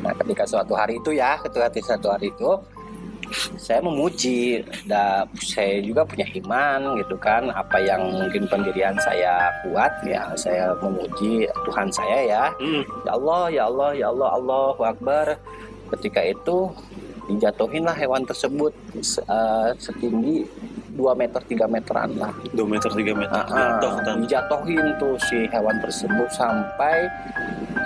nah 0.00 0.12
ketika 0.16 0.44
suatu 0.48 0.72
hari 0.76 0.96
itu 0.96 1.12
ya 1.12 1.36
ketika 1.44 1.68
suatu 1.70 2.08
hari 2.12 2.32
itu 2.32 2.50
saya 3.56 3.78
memuji 3.78 4.66
dan 4.90 5.30
saya 5.38 5.78
juga 5.78 6.02
punya 6.02 6.26
iman 6.42 6.98
gitu 6.98 7.14
kan 7.14 7.46
apa 7.54 7.78
yang 7.78 8.02
mungkin 8.10 8.50
pendirian 8.50 8.98
saya 8.98 9.54
kuat 9.62 9.92
ya 10.02 10.34
saya 10.34 10.74
memuji 10.82 11.46
Tuhan 11.66 11.88
saya 11.94 12.18
ya 12.26 12.44
hmm. 12.58 12.82
ya 13.06 13.10
Allah 13.14 13.42
ya 13.54 13.62
Allah 13.70 13.90
ya 13.94 14.06
Allah 14.10 14.30
Allahu 14.34 14.82
Akbar 14.82 15.38
ketika 15.94 16.20
itu 16.26 16.74
dijatuhinlah 17.30 17.94
hewan 17.94 18.26
tersebut 18.26 18.74
uh, 19.30 19.70
setinggi 19.78 20.42
2 20.96 21.14
meter 21.14 21.40
3 21.42 21.70
meteran 21.70 22.10
lah. 22.18 22.32
2 22.54 22.58
meter 22.66 22.90
3 22.90 23.14
meter. 23.14 23.42
Uh, 23.46 23.78
Jatuh, 23.78 24.16
dijatuhin 24.24 24.86
tuh 24.98 25.14
si 25.30 25.46
hewan 25.50 25.76
tersebut 25.78 26.28
sampai 26.34 27.06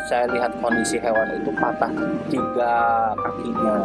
saya 0.09 0.29
lihat 0.33 0.53
kondisi 0.61 0.97
hewan 1.01 1.29
itu 1.37 1.51
patah 1.57 1.93
tiga 2.33 2.75
kakinya. 3.17 3.77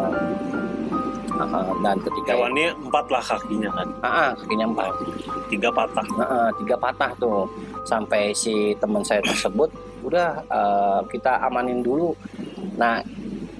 Uh, 1.39 1.71
dan 1.79 1.95
ketika 2.03 2.35
hewannya 2.35 2.75
empat 2.83 3.05
lah 3.07 3.23
kakinya 3.23 3.69
kan? 3.71 3.87
Uh, 3.99 4.07
uh, 4.07 4.29
kakinya 4.43 4.65
empat. 4.71 4.93
Tiga 5.51 5.69
patah. 5.71 6.07
Uh, 6.15 6.23
uh, 6.23 6.47
tiga 6.59 6.75
patah 6.79 7.11
tuh. 7.19 7.47
Sampai 7.87 8.35
si 8.35 8.75
teman 8.77 9.03
saya 9.03 9.23
tersebut 9.23 9.71
udah 10.03 10.43
uh, 10.47 11.01
kita 11.07 11.43
amanin 11.43 11.83
dulu. 11.83 12.15
Nah 12.75 13.03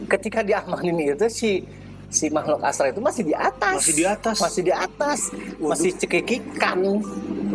ketika 0.10 0.42
diamanin 0.42 1.16
itu 1.16 1.28
si 1.30 1.52
si 2.10 2.28
makhluk 2.34 2.62
astral 2.66 2.90
itu 2.90 3.02
masih 3.02 3.24
di 3.26 3.34
atas. 3.38 3.76
Masih 3.82 3.96
di 3.96 4.06
atas. 4.06 4.38
Masih 4.42 4.62
di 4.66 4.74
atas. 4.74 5.20
Waduh. 5.30 5.70
masih 5.74 5.92
cekikikan. 5.98 6.80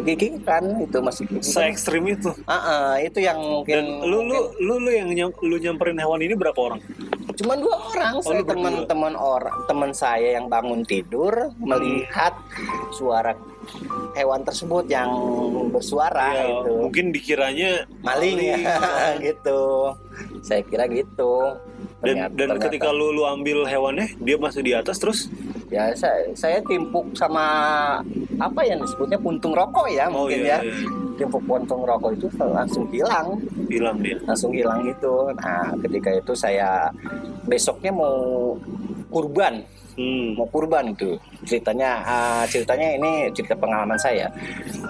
Cekikikan. 0.00 0.62
Itu 0.86 0.98
masih 1.02 1.24
se 1.42 1.60
ekstrim 1.66 2.06
itu. 2.06 2.30
Uh, 2.46 2.54
uh, 2.54 2.90
itu 3.02 3.18
yang 3.22 3.38
mungkin 3.38 3.74
Dan 3.74 3.86
lu 4.06 4.24
lu 4.24 4.38
lu 4.62 4.74
lu 4.78 4.90
yang 4.94 5.10
nyam, 5.10 5.30
lu 5.42 5.56
nyamperin 5.58 5.98
hewan 5.98 6.22
ini 6.22 6.34
berapa 6.38 6.56
orang? 6.56 6.80
Cuma 7.34 7.58
dua 7.58 7.76
orang. 7.90 8.12
Oh, 8.18 8.22
saya 8.22 8.42
teman-teman 8.46 9.14
orang 9.18 9.56
teman 9.66 9.90
saya 9.90 10.38
yang 10.38 10.46
bangun 10.46 10.86
tidur 10.86 11.50
melihat 11.58 12.38
suara 12.94 13.34
hewan 14.14 14.40
tersebut 14.46 14.84
yang 14.86 15.10
bersuara 15.70 16.34
ya, 16.34 16.44
itu 16.60 16.72
mungkin 16.78 17.04
dikiranya 17.10 17.70
maling, 18.00 18.38
maling. 18.38 18.62
Ya 18.62 18.78
gitu. 19.32 19.62
Saya 20.44 20.62
kira 20.62 20.84
gitu. 20.86 21.58
Dan 22.04 22.20
ternyata, 22.20 22.32
dan 22.36 22.48
ternyata. 22.52 22.64
ketika 22.68 22.88
lu 22.92 23.16
lu 23.16 23.24
ambil 23.24 23.64
hewannya 23.64 24.12
dia 24.20 24.36
masih 24.36 24.60
di 24.60 24.72
atas 24.76 24.96
terus? 25.00 25.32
Ya 25.72 25.90
saya 25.96 26.30
saya 26.36 26.58
timpuk 26.62 27.16
sama 27.16 27.44
apa 28.36 28.60
yang 28.62 28.78
disebutnya 28.84 29.16
puntung 29.16 29.56
rokok 29.56 29.88
ya 29.88 30.06
oh, 30.12 30.26
mungkin 30.26 30.44
iya, 30.44 30.60
ya. 30.60 30.68
iya. 30.68 30.76
timpuk 31.16 31.42
puntung 31.48 31.82
rokok 31.82 32.12
itu 32.14 32.28
langsung 32.38 32.84
hilang. 32.92 33.40
Hilang 33.72 33.96
dia. 34.04 34.20
Langsung 34.28 34.52
hilang 34.52 34.84
itu. 34.84 35.14
Nah 35.40 35.72
ketika 35.80 36.10
itu 36.12 36.32
saya 36.36 36.92
besoknya 37.48 37.90
mau 37.90 38.54
kurban 39.08 39.64
Hmm. 39.94 40.34
mau 40.34 40.46
kurban 40.50 40.90
itu. 40.90 41.14
Ceritanya 41.46 42.02
ah, 42.02 42.44
ceritanya 42.50 42.98
ini 42.98 43.30
cerita 43.30 43.54
pengalaman 43.54 43.98
saya. 43.98 44.26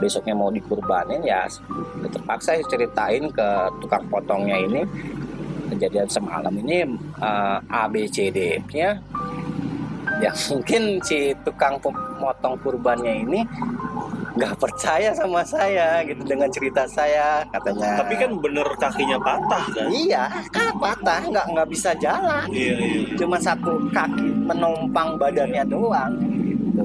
Besoknya 0.00 0.32
mau 0.32 0.48
dikurbanin 0.48 1.20
ya 1.20 1.44
terpaksa 2.08 2.56
ceritain 2.68 3.28
ke 3.28 3.48
tukang 3.84 4.04
potongnya 4.08 4.56
ini. 4.56 4.82
Kejadian 5.68 6.08
semalam 6.08 6.54
ini 6.56 6.88
ah, 7.20 7.60
A 7.68 7.84
B 7.88 8.08
C 8.08 8.32
D 8.32 8.60
ya 8.72 8.96
ya 10.22 10.30
mungkin 10.50 11.02
si 11.02 11.34
tukang 11.42 11.80
pemotong 11.82 12.54
kurbannya 12.62 13.24
ini 13.26 13.40
nggak 14.34 14.54
percaya 14.58 15.14
sama 15.14 15.46
saya 15.46 16.02
gitu 16.02 16.26
dengan 16.26 16.50
cerita 16.50 16.82
saya 16.90 17.46
katanya 17.54 18.02
Tapi 18.02 18.14
kan 18.18 18.30
bener 18.42 18.66
kakinya 18.74 19.18
patah 19.22 19.64
kan? 19.70 19.86
iya 19.88 20.26
kan 20.50 20.74
patah 20.74 21.22
nggak 21.22 21.46
nggak 21.54 21.68
bisa 21.70 21.94
jalan 21.96 22.42
Iya 22.50 22.74
iya. 22.74 23.00
cuma 23.14 23.38
satu 23.38 23.78
kaki 23.94 24.26
menumpang 24.42 25.14
badannya 25.14 25.62
doang 25.64 26.18
gitu 26.50 26.82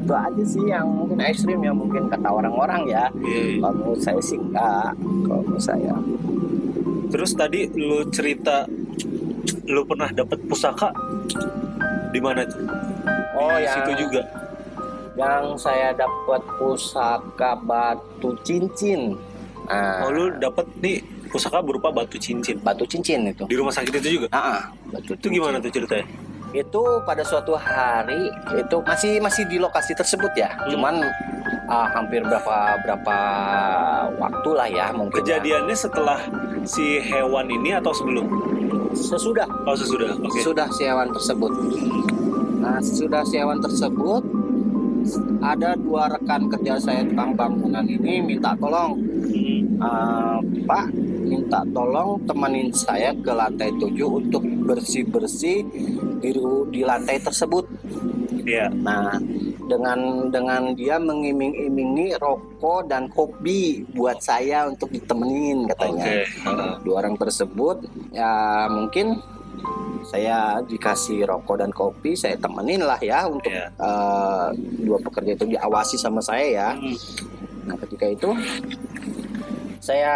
itu 0.00 0.12
aja 0.12 0.44
sih 0.44 0.64
yang 0.68 0.84
mungkin 0.84 1.24
ekstrim 1.24 1.60
yang 1.64 1.72
mungkin 1.72 2.04
kata 2.06 2.28
orang-orang 2.28 2.84
ya 2.84 3.08
Iya, 3.16 3.40
iya. 3.48 3.56
kalau 3.58 3.74
menurut 3.80 4.00
saya 4.00 4.20
sih 4.20 4.36
enggak 4.36 4.92
kalau 5.24 5.40
menurut 5.40 5.64
saya 5.64 5.94
Terus 7.10 7.34
tadi 7.34 7.66
lu 7.74 8.06
cerita 8.06 8.70
lu 9.66 9.82
pernah 9.82 10.06
dapat 10.10 10.38
pusaka 10.46 10.94
di 12.10 12.20
mana 12.22 12.46
tuh? 12.46 12.62
oh 13.34 13.54
di 13.56 13.66
yang 13.66 13.74
situ 13.82 13.92
juga. 14.06 14.22
Yang 15.14 15.54
saya 15.54 15.90
dapat 15.92 16.40
pusaka 16.56 17.58
batu 17.58 18.34
cincin 18.40 19.18
nah, 19.64 20.02
Oh 20.02 20.10
lu 20.10 20.30
dapat 20.36 20.66
nih 20.78 20.98
pusaka 21.26 21.58
berupa 21.60 21.90
batu 21.90 22.16
cincin 22.16 22.58
batu 22.58 22.82
cincin 22.84 23.26
itu 23.26 23.44
di 23.44 23.54
rumah 23.54 23.70
sakit 23.70 23.90
itu 23.96 24.18
juga. 24.18 24.26
ah 24.30 24.70
batu 24.86 25.14
Itu 25.14 25.26
gimana 25.28 25.58
tuh 25.58 25.70
ceritanya? 25.70 26.06
itu 26.50 26.82
pada 27.06 27.22
suatu 27.22 27.54
hari 27.54 28.26
itu 28.52 28.76
masih 28.82 29.22
masih 29.22 29.46
di 29.46 29.54
lokasi 29.56 29.94
tersebut 29.94 30.34
ya 30.34 30.50
Hmm. 30.50 30.74
cuman 30.74 30.94
ah, 31.66 31.86
hampir 31.90 32.18
berapa 32.20 32.56
berapa 32.82 33.16
waktu 34.18 34.50
lah 34.50 34.66
ya 34.66 34.86
mungkin 34.90 35.14
ya. 35.14 35.38
Kejadiannya 35.38 35.76
setelah 35.76 36.18
si 36.64 36.98
hewan 36.98 37.46
ini 37.46 37.78
atau 37.78 37.94
sebelum? 37.94 38.26
sesudah 38.90 39.46
Oh 39.62 39.78
sesudah. 39.78 40.10
Oke. 40.18 40.42
sudah 40.42 40.66
si 40.74 40.82
hewan 40.82 41.14
tersebut. 41.14 41.52
Nah, 42.58 42.82
sesudah 42.82 43.22
si 43.22 43.38
hewan 43.38 43.62
tersebut 43.62 44.26
ada 45.40 45.74
dua 45.78 46.10
rekan 46.12 46.50
kerja 46.50 46.78
saya 46.78 47.02
tukang 47.06 47.34
bangunan 47.34 47.86
ini 47.86 48.20
minta 48.22 48.54
tolong. 48.58 48.98
"Eh, 49.30 50.38
Pak, 50.66 50.86
minta 51.24 51.62
tolong 51.70 52.20
temenin 52.26 52.68
saya 52.74 53.14
ke 53.16 53.32
lantai 53.32 53.70
7 53.78 54.20
untuk 54.20 54.42
bersih 54.66 55.06
bersih 55.06 55.62
di, 56.20 56.30
di 56.74 56.80
lantai 56.82 57.16
tersebut. 57.22 57.64
Iya. 58.44 58.70
Nah, 58.72 59.14
dengan 59.70 60.30
dengan 60.34 60.74
dia 60.74 60.98
mengiming-imingi 60.98 62.18
rokok 62.18 62.90
dan 62.90 63.06
kopi 63.06 63.86
buat 63.94 64.18
saya 64.18 64.66
untuk 64.66 64.90
ditemenin 64.90 65.70
katanya 65.70 66.06
Oke. 66.10 66.26
Heeh. 66.26 66.72
dua 66.82 66.94
orang 67.06 67.14
tersebut 67.14 67.76
ya 68.10 68.66
mungkin 68.66 69.22
saya 70.10 70.36
dikasih 70.60 71.22
rokok 71.22 71.56
dan 71.56 71.70
kopi 71.70 72.12
saya 72.12 72.34
temenin 72.34 72.82
lah 72.82 72.98
ya 73.00 73.24
untuk 73.24 73.46
Iya. 73.46 73.70
eh, 73.70 74.46
dua 74.82 74.98
pekerja 74.98 75.32
itu 75.32 75.46
diawasi 75.48 75.94
sama 75.94 76.18
saya 76.20 76.46
ya 76.46 76.68
Hmm. 76.74 76.98
nah 77.62 77.76
ketika 77.78 78.06
itu 78.08 78.28
saya 79.78 80.14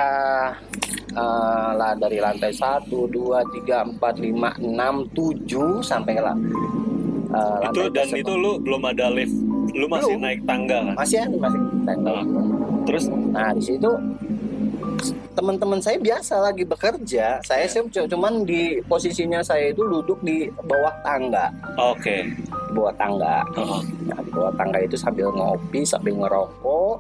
eh, 1.15 1.71
lah 1.73 1.95
dari 1.95 2.19
lantai 2.19 2.51
1, 2.51 2.91
2, 3.07 3.39
3, 3.55 3.87
4, 3.95 4.19
5, 4.19 4.59
6, 4.59 5.15
7 5.15 5.79
sampai 5.81 6.19
lah 6.19 6.35
eh, 7.31 7.59
Itu 7.65 7.83
dan 7.89 8.09
itu 8.11 8.33
lu 8.35 8.59
belum 8.59 8.83
ada 8.85 9.09
lift. 9.09 9.35
Lu 9.73 9.87
masih 9.89 10.15
Belum. 10.15 10.23
naik 10.23 10.41
tangga 10.45 10.79
kan? 10.85 10.95
masih 10.97 11.19
masih 11.35 11.61
Oh. 12.05 12.23
Terus 12.85 13.05
Nah 13.31 13.51
di 13.51 13.63
situ 13.65 13.91
teman-teman 15.35 15.81
saya 15.83 15.99
biasa 15.99 16.41
lagi 16.41 16.63
bekerja. 16.63 17.43
Saya 17.43 17.65
sih 17.67 17.83
cu- 17.91 18.07
cuman 18.07 18.47
di 18.47 18.79
posisinya 18.87 19.43
saya 19.43 19.75
itu 19.75 19.83
duduk 19.83 20.19
di 20.23 20.47
bawah 20.65 20.95
tangga, 21.03 21.51
oke. 21.77 22.17
di 22.33 22.73
bawah 22.73 22.95
tangga. 22.95 23.43
Heeh. 23.55 23.83
Nah, 24.09 24.21
di 24.23 24.31
bawah 24.31 24.53
tangga 24.55 24.79
itu 24.83 24.97
sambil 24.97 25.29
ngopi, 25.35 25.83
sambil 25.83 26.15
ngerokok. 26.19 26.97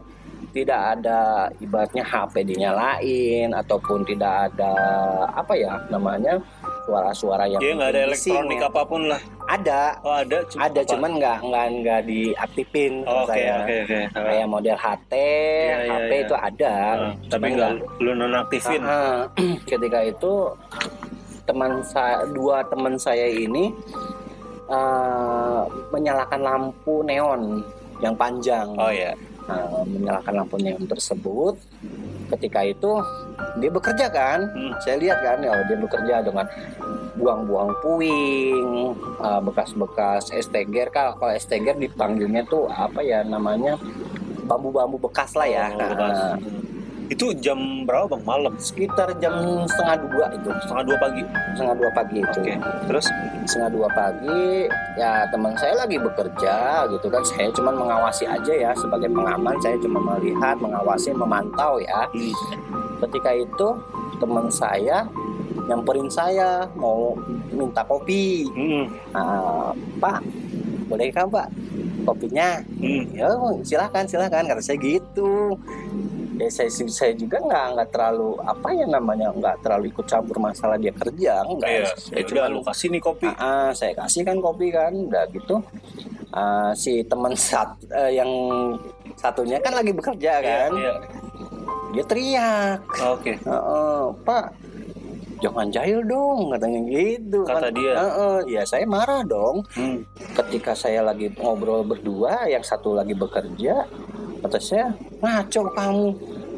Tidak 0.55 0.83
ada 0.99 1.51
ibaratnya 1.59 2.07
HP 2.07 2.47
dinyalain 2.47 3.51
ataupun 3.51 4.07
tidak 4.07 4.55
ada 4.55 4.71
apa 5.35 5.59
ya 5.59 5.83
namanya 5.91 6.39
suara-suara 6.85 7.45
yang 7.47 7.61
Ya 7.61 7.71
nggak 7.73 7.91
ada 7.91 8.01
elektronik 8.05 8.59
ya. 8.59 8.69
apa 8.69 8.83
pun 8.85 9.03
lah. 9.09 9.21
Ada, 9.45 9.81
Oh 10.01 10.15
ada. 10.15 10.39
cuma 10.47 10.61
ada 10.63 10.79
apa? 10.79 10.91
cuman 10.91 11.11
nggak 11.17 11.39
nggak 11.43 11.67
nggak 11.75 12.01
diaktifin 12.05 12.93
Oh, 13.05 13.25
Oke 13.25 13.33
saya. 13.35 13.55
oke 13.59 13.75
oke. 13.83 14.01
Kayak 14.15 14.47
model 14.47 14.77
HT, 14.77 15.13
Iya, 15.13 15.77
iya, 15.77 15.91
HP 15.91 16.11
iya. 16.11 16.23
itu 16.23 16.35
ada, 16.35 16.75
Heeh. 16.75 17.13
Tapi 17.29 17.47
nggak 17.51 17.71
lu 17.99 18.11
nonaktifin. 18.15 18.83
Ah. 18.83 19.19
ketika 19.71 19.99
itu 20.03 20.33
teman 21.45 21.73
saya 21.83 22.25
dua 22.31 22.65
teman 22.65 22.97
saya 22.97 23.27
ini 23.27 23.69
eh, 24.67 25.61
menyalakan 25.91 26.41
lampu 26.41 27.01
neon 27.03 27.61
yang 28.01 28.13
panjang 28.15 28.69
Oh 28.75 28.89
ya. 28.89 29.13
Nah, 29.45 29.85
menyalakan 29.85 30.33
lampu 30.35 30.57
neon 30.57 30.85
tersebut 30.85 31.61
ketika 32.33 32.65
itu 32.65 32.97
dia 33.55 33.69
bekerja 33.69 34.07
kan 34.09 34.41
Hmm. 34.49 34.73
saya 34.81 34.97
lihat 34.97 35.21
kan 35.21 35.39
ya 35.39 35.53
dia 35.63 35.77
bekerja 35.77 36.15
dengan 36.25 36.47
buang-buang 37.15 37.71
puing 37.79 38.67
eh, 39.21 39.41
bekas-bekas 39.45 40.33
esteger 40.33 40.89
kalau 40.89 41.15
kalau 41.15 41.31
esteger 41.31 41.77
dipanggilnya 41.77 42.43
tuh 42.45 42.67
apa 42.67 43.01
ya 43.01 43.21
namanya 43.23 43.77
bambu-bambu 44.43 44.97
bekas 44.99 45.33
lah 45.35 45.47
ya 45.47 45.67
Oh, 45.69 45.79
bekas. 45.79 46.17
Nah, 46.17 46.35
Itu 47.07 47.37
jam 47.37 47.57
berapa 47.85 48.09
bang? 48.09 48.23
Malam. 48.23 48.53
sekitar 48.57 49.13
jam 49.19 49.35
setengah 49.67 49.97
dua 50.03 50.27
itu 50.33 50.49
Setengah 50.59 50.85
dua 50.85 50.97
pagi. 50.99 51.23
setengah 51.53 51.75
dua 51.77 51.91
pagi 51.91 52.17
itu 52.19 52.39
Oke. 52.41 52.55
Terus? 52.87 53.07
setengah 53.45 53.71
dua 53.71 53.89
pagi 53.91 54.45
ya 54.95 55.29
teman 55.29 55.53
saya 55.55 55.77
lagi 55.77 56.01
bekerja 56.01 56.55
gitu 56.89 57.07
kan 57.07 57.21
saya 57.23 57.53
cuma 57.53 57.71
mengawasi 57.71 58.25
aja 58.25 58.53
ya 58.55 58.71
sebagai 58.73 59.07
pengaman 59.07 59.53
saya 59.61 59.77
cuma 59.79 60.01
melihat 60.01 60.57
mengawasi 60.57 61.13
memantau 61.13 61.77
ya 61.77 62.09
Hmm. 62.09 62.33
ketika 63.03 63.31
itu 63.31 63.69
teman 64.17 64.49
saya 64.49 65.05
nyamperin 65.63 66.09
saya 66.09 66.65
mau 66.73 67.13
minta 67.51 67.85
kopi 67.85 68.49
Hmm. 68.49 68.89
nah, 69.11 69.77
pak 70.01 70.25
boleh 70.87 71.09
kan 71.11 71.29
pak 71.29 71.53
kopinya 72.03 72.65
Hmm. 72.77 73.05
ya 73.13 73.29
silakan 73.61 74.09
silakan 74.09 74.49
kata 74.49 74.63
saya 74.63 74.81
gitu 74.81 75.53
ya 76.35 76.49
saya 76.49 76.69
saya 76.71 77.13
juga 77.13 77.39
nggak 77.39 77.65
nggak 77.73 77.89
terlalu 77.89 78.31
apa 78.43 78.69
ya 78.71 78.87
namanya 78.87 79.29
nggak 79.31 79.57
terlalu 79.61 79.85
ikut 79.89 80.03
campur 80.05 80.37
masalah 80.39 80.75
dia 80.75 80.91
kerja 80.91 81.43
enggak 81.43 81.69
Iya. 81.71 81.85
saya 81.95 82.15
Ya 82.15 82.23
cuma 82.25 82.35
udah 82.37 82.47
lu 82.49 82.61
kasih 82.63 82.89
nih 82.91 83.01
kopi. 83.01 83.27
Ah, 83.29 83.39
ah, 83.39 83.69
saya 83.71 83.93
kasih 83.95 84.23
kan 84.23 84.37
kopi 84.39 84.67
kan 84.69 84.93
udah 84.93 85.25
gitu 85.29 85.57
Ah, 86.31 86.75
si 86.75 86.99
teman 87.03 87.33
sat 87.33 87.71
eh, 87.89 88.11
yang 88.13 88.31
satunya 89.15 89.59
kan 89.59 89.73
lagi 89.73 89.91
bekerja 89.91 90.33
kan 90.41 90.71
Iya, 90.73 90.83
iya. 90.83 90.93
dia 91.93 92.05
teriak 92.05 92.79
Oke. 93.07 93.39
"Heeh, 93.39 94.03
pak 94.21 94.45
jangan 95.37 95.69
jahil 95.69 96.01
dong 96.03 96.49
katanya 96.49 96.81
gitu 96.89 97.45
Kata 97.45 97.69
kan. 97.69 97.73
dia. 97.73 97.93
Heeh, 97.95 98.37
ya 98.51 98.63
saya 98.65 98.83
marah 98.85 99.23
dong 99.23 99.63
Hmm. 99.71 100.03
ketika 100.35 100.73
saya 100.73 101.01
lagi 101.01 101.31
ngobrol 101.33 101.85
berdua 101.85 102.49
yang 102.49 102.63
satu 102.63 102.93
lagi 102.93 103.13
bekerja 103.13 103.85
kata 104.45 104.61
saya 104.61 104.93
ngaco 105.25 105.63
kamu. 105.73 106.09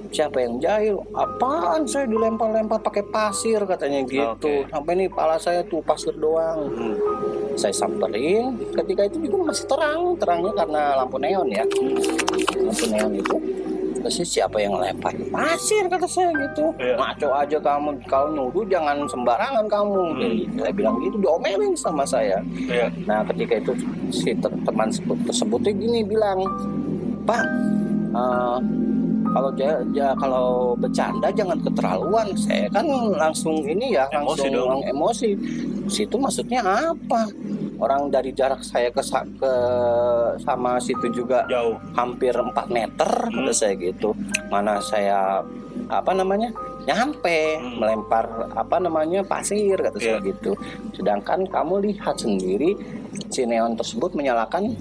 Siapa 0.06 0.38
yang 0.38 0.58
jahil? 0.62 0.96
Apaan 1.14 1.82
saya 1.86 2.06
dilempar-lempar 2.06 2.78
pakai 2.82 3.04
pasir 3.10 3.58
katanya 3.66 4.06
gitu. 4.06 4.62
Oke. 4.62 4.66
sampai 4.70 4.92
nih 4.98 5.08
pala 5.10 5.38
saya 5.38 5.62
tuh 5.66 5.82
pasir 5.82 6.14
doang. 6.18 6.66
Hmm. 6.74 6.96
saya 7.56 7.72
samperin. 7.72 8.52
Ketika 8.76 9.08
itu 9.08 9.16
juga 9.26 9.50
masih 9.50 9.64
terang. 9.64 10.14
Terangnya 10.20 10.52
karena 10.54 10.82
lampu 11.02 11.16
neon 11.16 11.48
ya. 11.50 11.64
Lampu 12.58 12.84
neon 12.90 13.12
itu. 13.18 13.36
Terus 14.06 14.22
siapa 14.22 14.62
yang 14.62 14.78
lempar 14.78 15.10
pasir? 15.34 15.90
Kata 15.90 16.06
saya 16.06 16.30
gitu. 16.36 16.70
Iya. 16.78 16.94
ngaco 16.94 17.28
aja 17.34 17.58
kamu. 17.58 17.90
Kalau 18.06 18.28
nuduh 18.30 18.64
jangan 18.70 19.02
sembarangan 19.10 19.66
kamu. 19.66 20.00
Hmm. 20.00 20.20
Jadi, 20.22 20.38
saya 20.54 20.72
bilang 20.72 20.96
gitu 21.02 21.16
diomelin 21.18 21.74
sama 21.74 22.04
saya. 22.06 22.38
Iya. 22.54 22.92
nah 23.10 23.26
ketika 23.26 23.58
itu 23.58 23.72
si 24.14 24.30
te- 24.38 24.60
teman 24.62 24.88
tersebut 25.26 25.60
gini 25.66 26.06
bilang 26.06 26.46
pak 27.26 27.42
eh, 28.12 28.58
kalau 29.26 29.50
ja- 29.52 29.84
ja- 29.92 30.16
kalau 30.16 30.46
bercanda 30.74 31.28
jangan 31.30 31.58
keterlaluan 31.60 32.32
saya 32.34 32.70
kan 32.70 32.86
langsung 33.12 33.60
ini 33.60 33.92
ya 33.92 34.08
Emosi 34.08 34.48
langsung 34.48 34.52
dong. 34.54 34.82
emosi 34.86 35.28
situ 35.86 36.16
maksudnya 36.16 36.62
apa 36.62 37.28
orang 37.76 38.08
dari 38.08 38.32
jarak 38.32 38.62
saya 38.62 38.88
ke 38.88 39.02
ke 39.36 39.52
sama 40.38 40.78
situ 40.78 41.12
juga 41.12 41.44
Jauh. 41.46 41.76
hampir 41.92 42.32
4 42.32 42.66
meter 42.68 43.10
Hmm. 43.26 43.44
kata 43.44 43.52
saya 43.52 43.74
gitu 43.76 44.16
mana 44.48 44.80
saya 44.80 45.44
apa 45.86 46.10
namanya 46.10 46.48
nyampe 46.82 47.60
Hmm. 47.60 47.76
melempar 47.76 48.24
apa 48.50 48.76
namanya 48.78 49.20
pasir 49.22 49.76
kata 49.76 49.98
saya 49.98 50.16
Iya. 50.16 50.26
gitu 50.26 50.56
sedangkan 50.94 51.44
kamu 51.44 51.74
lihat 51.84 52.16
sendiri 52.16 52.72
si 53.28 53.44
neon 53.44 53.74
tersebut 53.74 54.14
menyalakan 54.14 54.72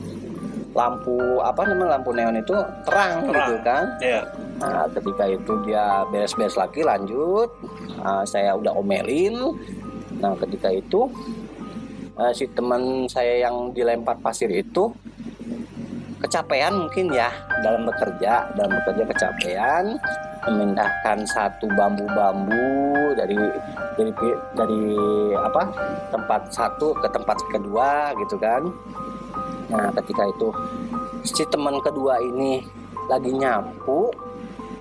lampu 0.76 1.40
apa 1.40 1.64
namanya 1.64 1.96
lampu 1.96 2.12
neon 2.12 2.36
itu 2.36 2.52
terang, 2.84 3.24
Terang. 3.24 3.48
gitu 3.48 3.56
kan 3.64 3.86
Iya. 4.04 4.22
Nah, 4.56 4.88
ketika 4.92 5.24
itu 5.28 5.52
dia 5.68 6.04
beres-beres 6.12 6.56
lagi 6.56 6.80
lanjut, 6.84 7.52
Nah, 8.06 8.22
saya 8.22 8.54
udah 8.54 8.70
omelin. 8.78 9.34
Nah, 10.22 10.38
ketika 10.38 10.70
itu 10.70 11.10
eh, 12.22 12.32
si 12.38 12.46
teman 12.54 13.10
saya 13.10 13.50
yang 13.50 13.74
dilempar 13.74 14.22
pasir 14.22 14.48
itu 14.54 14.94
kecapean 16.22 16.86
mungkin 16.86 17.10
ya 17.12 17.34
dalam 17.66 17.90
bekerja, 17.90 18.54
dalam 18.54 18.72
bekerja 18.82 19.04
kecapean 19.10 19.98
memindahkan 20.46 21.26
satu 21.26 21.66
bambu-bambu 21.74 23.18
dari 23.18 23.34
dari 23.98 24.12
dari 24.54 24.82
apa 25.34 25.74
tempat 26.14 26.42
satu 26.54 26.94
ke 26.94 27.08
tempat 27.10 27.38
kedua 27.50 28.14
gitu 28.22 28.38
kan. 28.38 28.70
Nah, 29.66 29.90
ketika 29.96 30.24
itu 30.26 30.50
si 31.24 31.42
teman 31.46 31.82
kedua 31.82 32.22
ini 32.22 32.62
lagi 33.06 33.30
nyapu 33.30 34.14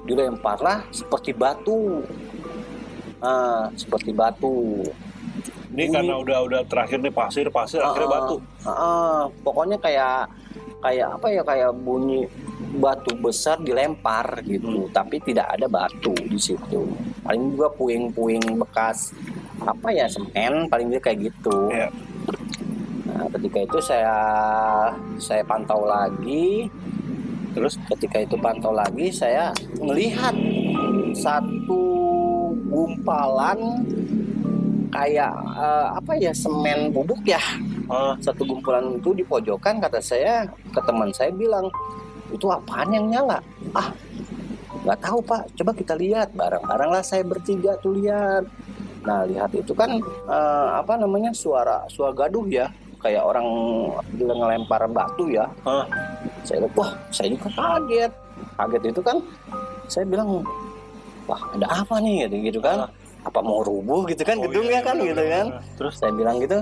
dilemparlah 0.03 0.85
seperti 0.91 1.33
batu 1.33 2.05
nah, 3.17 3.73
seperti 3.73 4.13
batu 4.13 4.85
Ini 5.73 5.89
Bunyi. 5.89 5.91
karena 5.91 6.15
udah 6.17 6.39
udah 6.45 6.61
terakhir 6.65 7.01
nih 7.01 7.11
pasir 7.11 7.47
pasir 7.49 7.81
akhirnya 7.81 8.07
Ah, 8.07 8.15
batu. 8.15 8.37
ah, 8.63 8.71
ah. 8.71 9.19
pokoknya 9.41 9.81
kayak 9.81 10.29
kayak 10.79 11.09
apa 11.11 11.27
ya 11.33 11.43
kayak 11.43 11.71
bunyi 11.75 12.29
batu 12.77 13.17
besar 13.17 13.57
dilempar 13.59 14.45
gitu 14.45 14.87
tapi 14.91 15.17
tidak 15.19 15.49
ada 15.49 15.65
batu 15.65 16.13
di 16.13 16.37
situ 16.37 16.85
paling 17.25 17.57
juga 17.57 17.73
puing-puing 17.73 18.45
bekas 18.55 19.17
apa 19.59 19.89
ya 19.91 20.05
semen 20.07 20.69
paling 20.69 20.93
juga 20.93 21.09
kayak 21.09 21.33
gitu 21.33 21.73
Iya. 21.73 21.89
Nah 23.25 23.33
ketika 23.41 23.65
itu 23.65 23.79
saya 23.81 24.17
saya 25.17 25.41
pantau 25.49 25.89
lagi. 25.89 26.69
Terus 27.57 27.81
ketika 27.89 28.21
itu 28.21 28.37
pantau 28.37 28.77
lagi 28.77 29.09
saya 29.09 29.49
melihat 29.81 30.37
satu 31.17 31.81
gumpalan 32.69 33.81
kayak 34.93 35.33
eh, 35.57 35.89
apa 35.97 36.13
ya 36.21 36.37
semen 36.37 36.93
bubuk 36.93 37.25
ya. 37.25 37.41
Ah, 37.89 38.13
satu 38.21 38.45
gumpalan 38.45 39.01
itu 39.01 39.17
di 39.17 39.25
pojokan 39.25 39.81
kata 39.81 40.05
saya 40.05 40.45
ke 40.69 40.81
teman 40.85 41.09
saya 41.17 41.33
bilang 41.33 41.73
itu 42.29 42.45
apaan 42.53 42.93
yang 42.93 43.09
nyala? 43.09 43.41
Ah 43.73 43.89
nggak 44.85 45.01
tahu 45.01 45.25
pak. 45.25 45.49
Coba 45.57 45.73
kita 45.73 45.97
lihat. 45.97 46.37
Bareng-bareng 46.37 46.93
lah 46.93 47.01
saya 47.01 47.25
bertiga 47.25 47.73
tuh 47.81 47.97
lihat. 47.97 48.45
Nah 49.09 49.25
lihat 49.25 49.49
itu 49.57 49.73
kan 49.73 49.97
eh, 50.29 50.69
apa 50.77 51.01
namanya 51.01 51.33
suara 51.33 51.89
suara 51.89 52.13
gaduh 52.13 52.45
ya 52.53 52.69
kayak 53.05 53.21
orang 53.21 53.45
ngelempar 54.17 54.89
batu 54.89 55.29
ya. 55.29 55.45
Ah, 55.69 55.85
saya 56.49 56.65
lihat, 56.65 56.73
wah 56.73 56.91
saya 57.13 57.29
juga 57.29 57.53
kaget. 57.53 58.13
Kaget 58.57 58.83
itu 58.89 59.01
kan 59.05 59.17
saya 59.93 60.05
bilang 60.09 60.41
wah 61.29 61.41
ada 61.53 61.69
apa 61.85 62.01
nih? 62.01 62.25
Gitu, 62.27 62.37
gitu 62.49 62.61
kan. 62.65 62.89
Apa 63.25 63.41
mau 63.45 63.61
rubuh? 63.61 64.09
Gitu 64.09 64.25
kan 64.25 64.41
Oh, 64.41 64.49
gedungnya 64.49 64.81
iya, 64.81 64.89
kan 64.89 64.97
iya, 64.97 65.07
gitu 65.13 65.23
iya. 65.23 65.33
kan. 65.37 65.47
Terus? 65.77 65.95
Saya 66.01 66.13
bilang 66.17 66.41
gitu 66.41 66.59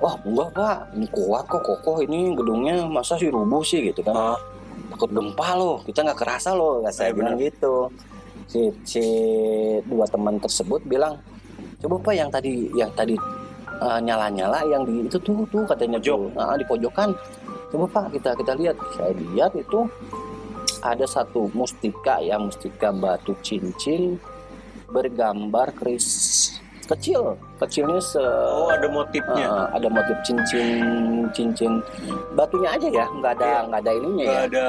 wah 0.00 0.14
enggak 0.26 0.48
pak. 0.58 0.76
Ini 0.98 1.06
kuat 1.14 1.44
kok 1.46 1.62
kokoh 1.62 2.02
ini 2.02 2.34
gedungnya. 2.34 2.74
Masa 2.90 3.14
sih 3.14 3.30
rubuh 3.30 3.62
sih? 3.62 3.94
Gitu 3.94 4.02
kan. 4.02 4.14
Ah, 4.14 4.38
takut 4.90 5.10
gempa 5.14 5.54
loh. 5.54 5.78
Kita 5.86 6.02
nggak 6.02 6.18
kerasa 6.18 6.50
loh. 6.58 6.82
Nggak 6.82 6.94
saya 6.98 7.10
Iya, 7.10 7.16
bilang 7.16 7.34
gitu. 7.38 7.74
Si 8.50 8.60
si 8.82 9.04
dua 9.86 10.02
teman 10.10 10.42
tersebut 10.42 10.82
bilang 10.82 11.14
coba 11.80 11.96
pak 12.02 12.14
yang 12.18 12.28
tadi 12.28 12.68
yang 12.76 12.92
tadi 12.92 13.14
eh, 13.80 13.98
nyala-nyala 14.00 14.60
yang 14.64 14.82
di 14.84 15.04
itu 15.04 15.16
tuh 15.18 15.42
tuh 15.48 15.64
katanya 15.64 15.98
tuh. 15.98 16.28
Ah, 16.34 16.54
di 16.54 16.64
pojokan. 16.64 17.12
Coba 17.70 17.86
pak 17.86 18.06
kita 18.12 18.30
kita 18.34 18.52
lihat. 18.54 18.76
Saya 18.92 19.12
lihat 19.14 19.52
itu 19.54 19.86
ada 20.80 21.04
satu 21.04 21.52
mustika 21.52 22.18
ya 22.18 22.36
mustika 22.36 22.88
batu 22.90 23.36
cincin 23.40 24.16
bergambar 24.86 25.70
keris 25.72 26.06
kecil. 26.82 27.38
Kecilnya 27.56 28.02
se 28.02 28.18
oh 28.50 28.66
ada 28.66 28.90
motifnya. 28.90 29.46
eh, 29.46 29.66
ada 29.78 29.86
motif 29.86 30.16
cincin 30.24 30.68
cincin 31.30 31.78
batunya 32.34 32.74
aja 32.74 32.88
ya. 32.90 33.06
Nggak 33.12 33.32
ada 33.38 33.46
Iya. 33.46 33.58
nggak 33.68 33.80
ada 33.80 33.92
ininya 33.94 34.24
Nggak 34.24 34.34
ya. 34.34 34.48
ada 34.48 34.66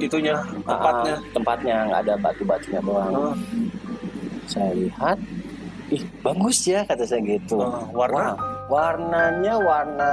itunya 0.00 0.34
tempatnya. 0.66 1.14
Ah, 1.14 1.20
tempatnya. 1.30 1.76
nggak 1.86 2.00
ada 2.02 2.14
batu-batunya 2.18 2.80
doang. 2.82 3.12
Ah, 3.14 3.34
Saya 4.44 4.76
lihat, 4.76 5.16
ih 5.90 6.02
bagus 6.20 6.64
ya 6.64 6.84
kata 6.84 7.04
saya 7.04 7.20
gitu. 7.20 7.60
ah, 7.60 7.84
warna 7.92 8.32
Wah, 8.32 8.34
warnanya 8.64 9.60
warna 9.60 10.12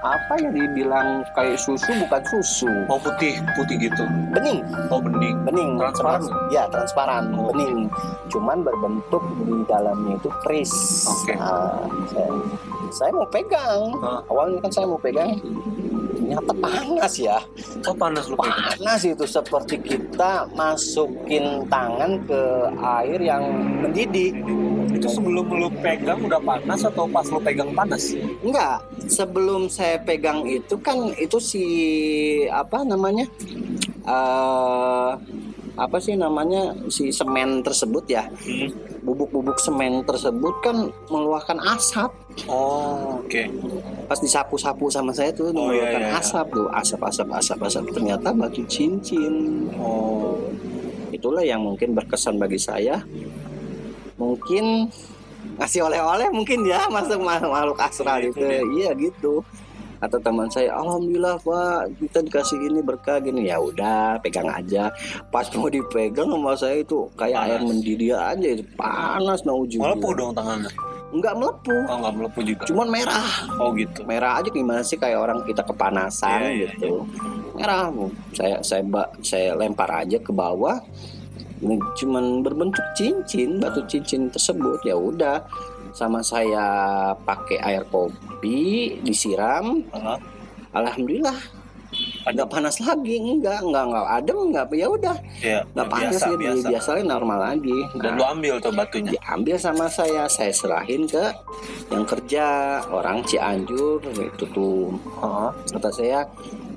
apa 0.00 0.40
ya 0.40 0.48
dibilang 0.48 1.20
kayak 1.32 1.60
susu 1.60 1.92
bukan 2.00 2.22
susu, 2.24 2.70
oh 2.88 2.96
putih 2.96 3.36
putih 3.52 3.76
gitu. 3.78 4.04
bening, 4.32 4.64
Oh 4.88 4.96
bening. 4.96 5.36
bening, 5.44 5.76
Transparan. 5.76 6.22
Ya 6.48 6.64
transparan, 6.72 7.36
Oh. 7.36 7.52
bening. 7.52 7.92
Cuman 8.32 8.64
berbentuk 8.64 9.20
di 9.38 9.60
dalamnya 9.68 10.16
itu 10.16 10.30
keris. 10.40 10.72
Oke. 11.04 11.36
Nah, 11.36 11.84
saya, 12.08 12.32
saya 12.90 13.10
mau 13.12 13.28
pegang. 13.28 13.82
Ah. 14.00 14.24
Awalnya 14.26 14.58
kan 14.64 14.72
saya 14.72 14.86
mau 14.88 14.96
pegang, 14.96 15.36
ternyata 16.16 16.52
panas 16.56 17.12
ya. 17.20 17.38
Oh 17.84 17.92
panas 17.92 18.24
lu 18.24 18.36
panas 18.36 19.04
itu 19.04 19.28
seperti 19.28 19.76
kita 19.76 20.48
masukin 20.56 21.68
tangan 21.68 22.24
ke 22.24 22.40
air 22.80 23.20
yang 23.20 23.44
mendidih 23.84 24.32
Itu 24.92 25.08
sebelum 25.08 25.46
lu 25.48 25.68
pegang 25.78 26.20
udah 26.20 26.38
panas 26.38 26.80
atau 26.82 27.04
pas 27.06 27.26
lu 27.26 27.38
pegang 27.38 27.72
panas? 27.72 28.12
enggak 28.40 28.80
sebelum 29.06 29.66
saya 29.66 29.98
pegang 29.98 30.44
itu 30.44 30.76
kan 30.78 31.10
itu 31.16 31.38
si 31.38 31.64
apa 32.46 32.82
namanya 32.82 33.26
eh 34.04 35.10
apa 35.72 35.96
sih 35.96 36.12
namanya 36.12 36.76
si 36.86 37.08
semen 37.08 37.64
tersebut 37.64 38.04
ya 38.06 38.28
Hmm. 38.44 38.68
bubuk-bubuk 39.02 39.56
semen 39.56 40.04
tersebut 40.04 40.52
kan 40.60 40.76
mengeluarkan 41.08 41.58
asap 41.72 42.12
Oh 42.44 43.18
oke. 43.18 43.42
pas 44.04 44.16
disapu-sapu 44.16 44.88
sama 44.88 45.10
saya 45.10 45.32
tuh 45.32 45.48
Oh, 45.48 45.50
iya, 45.50 45.56
mengeluarkan 45.56 46.00
iya, 46.00 46.10
iya. 46.12 46.20
asap 46.20 46.46
tuh 46.52 46.68
asap 46.70 47.00
asap 47.02 47.28
asap 47.32 47.58
asap 47.64 47.84
ternyata 47.90 48.28
batu 48.30 48.62
cincin 48.66 49.66
Oh 49.74 50.36
itulah 51.08 51.40
yang 51.40 51.60
mungkin 51.60 51.92
berkesan 51.92 52.36
bagi 52.36 52.60
saya 52.60 53.00
mungkin 54.22 54.64
ngasih 55.58 55.82
oleh-oleh 55.82 56.30
mungkin 56.30 56.62
ya 56.64 56.86
masuk 56.86 57.18
ma- 57.18 57.42
makhluk 57.44 57.78
astral 57.78 58.22
itu 58.22 58.30
itu 58.30 58.40
dia. 58.40 58.62
iya 58.72 58.90
gitu 58.94 59.42
atau 59.98 60.18
teman 60.18 60.50
saya 60.50 60.70
alhamdulillah 60.72 61.38
pak 61.38 61.94
kita 62.00 62.18
dikasih 62.22 62.58
ini 62.60 62.80
berkah 62.80 63.18
gini 63.18 63.46
ya 63.46 63.58
udah 63.58 64.18
pegang 64.18 64.50
aja 64.50 64.90
pas 65.28 65.46
mau 65.52 65.66
dipegang 65.66 66.26
sama 66.26 66.54
saya 66.54 66.76
itu 66.78 67.06
kayak 67.14 67.38
Panas. 67.38 67.50
air 67.52 67.60
mendidih 67.60 68.12
aja 68.12 68.48
itu 68.52 68.64
panas 68.72 69.40
mau 69.42 69.62
melepuh 69.62 70.12
dong 70.12 70.30
tangannya. 70.32 70.70
nggak 71.12 71.34
melepuh 71.36 71.82
Oh 71.86 71.96
nggak 72.00 72.14
melepuh 72.16 72.42
juga. 72.42 72.64
cuman 72.66 72.88
merah 72.88 73.30
Oh 73.58 73.70
gitu. 73.74 74.00
merah 74.02 74.40
aja 74.40 74.48
gimana 74.48 74.80
sih 74.80 74.96
kayak 74.96 75.18
orang 75.20 75.38
kita 75.44 75.62
kepanasan 75.62 76.40
Iya, 76.40 76.50
iya, 76.50 76.68
gitu 76.72 77.06
merah 77.52 77.86
Bu. 77.86 78.10
saya 78.32 78.58
saya 78.60 78.82
ba- 78.82 79.12
saya 79.20 79.54
lempar 79.54 79.92
aja 79.92 80.18
ke 80.18 80.32
bawah 80.32 80.82
cuman 81.96 82.42
berbentuk 82.42 82.82
cincin 82.98 83.62
batu 83.62 83.82
cincin 83.86 84.28
tersebut 84.28 84.82
ya 84.82 84.98
udah. 84.98 85.46
Sama 85.92 86.24
saya 86.24 86.64
pakai 87.14 87.60
air 87.60 87.84
kopi 87.88 88.96
disiram. 89.04 89.84
Ah, 89.92 90.16
alhamdulillah. 90.72 91.36
Nggak 92.24 92.48
panas 92.48 92.80
lagi 92.80 93.20
enggak 93.20 93.60
enggak 93.60 93.84
enggak 93.92 94.06
adem 94.08 94.38
enggak 94.48 94.66
ya 94.72 94.86
udah. 94.88 95.16
Iya. 95.44 95.60
nggak 95.76 95.88
panas 95.92 96.12
biasa 96.16 96.24
ya 96.24 96.36
biasa. 96.40 96.66
biasanya 96.72 97.04
normal 97.04 97.38
lagi. 97.52 97.78
Dan 98.00 98.00
Nah, 98.00 98.16
lu 98.16 98.24
ambil 98.24 98.54
tuh 98.64 98.72
batunya. 98.72 99.10
diambil 99.12 99.56
sama 99.60 99.86
saya 99.92 100.24
saya 100.32 100.52
serahin 100.56 101.04
ke 101.04 101.24
yang 101.92 102.08
kerja 102.08 102.44
orang 102.88 103.20
Cianjur 103.28 104.00
itu 104.08 104.44
tuh. 104.56 104.96
Ah, 105.20 105.52
kata 105.68 105.92
saya 105.92 106.24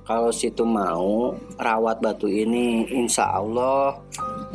kalau 0.04 0.30
situ 0.30 0.68
mau 0.68 1.32
rawat 1.56 2.04
batu 2.04 2.28
ini 2.28 2.84
insya 2.92 3.40
Allah 3.40 3.96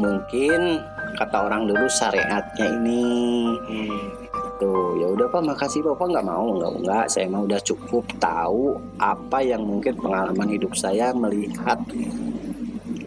mungkin 0.00 0.80
kata 1.20 1.36
orang 1.46 1.68
dulu 1.68 1.84
syariatnya 1.86 2.66
ini 2.80 3.04
hmm. 3.68 4.00
tuh 4.56 4.96
ya 4.96 5.06
udah 5.12 5.28
pak 5.28 5.44
makasih 5.44 5.84
bapak 5.84 6.08
nggak 6.16 6.26
mau 6.26 6.56
nggak 6.56 6.72
nggak 6.80 7.06
saya 7.12 7.28
mah 7.28 7.44
udah 7.44 7.60
cukup 7.60 8.04
tahu 8.16 8.80
apa 8.96 9.38
yang 9.44 9.60
mungkin 9.60 9.92
pengalaman 10.00 10.48
hidup 10.48 10.72
saya 10.72 11.12
melihat 11.12 11.76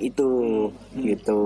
itu 0.04 0.30
gitu 1.02 1.42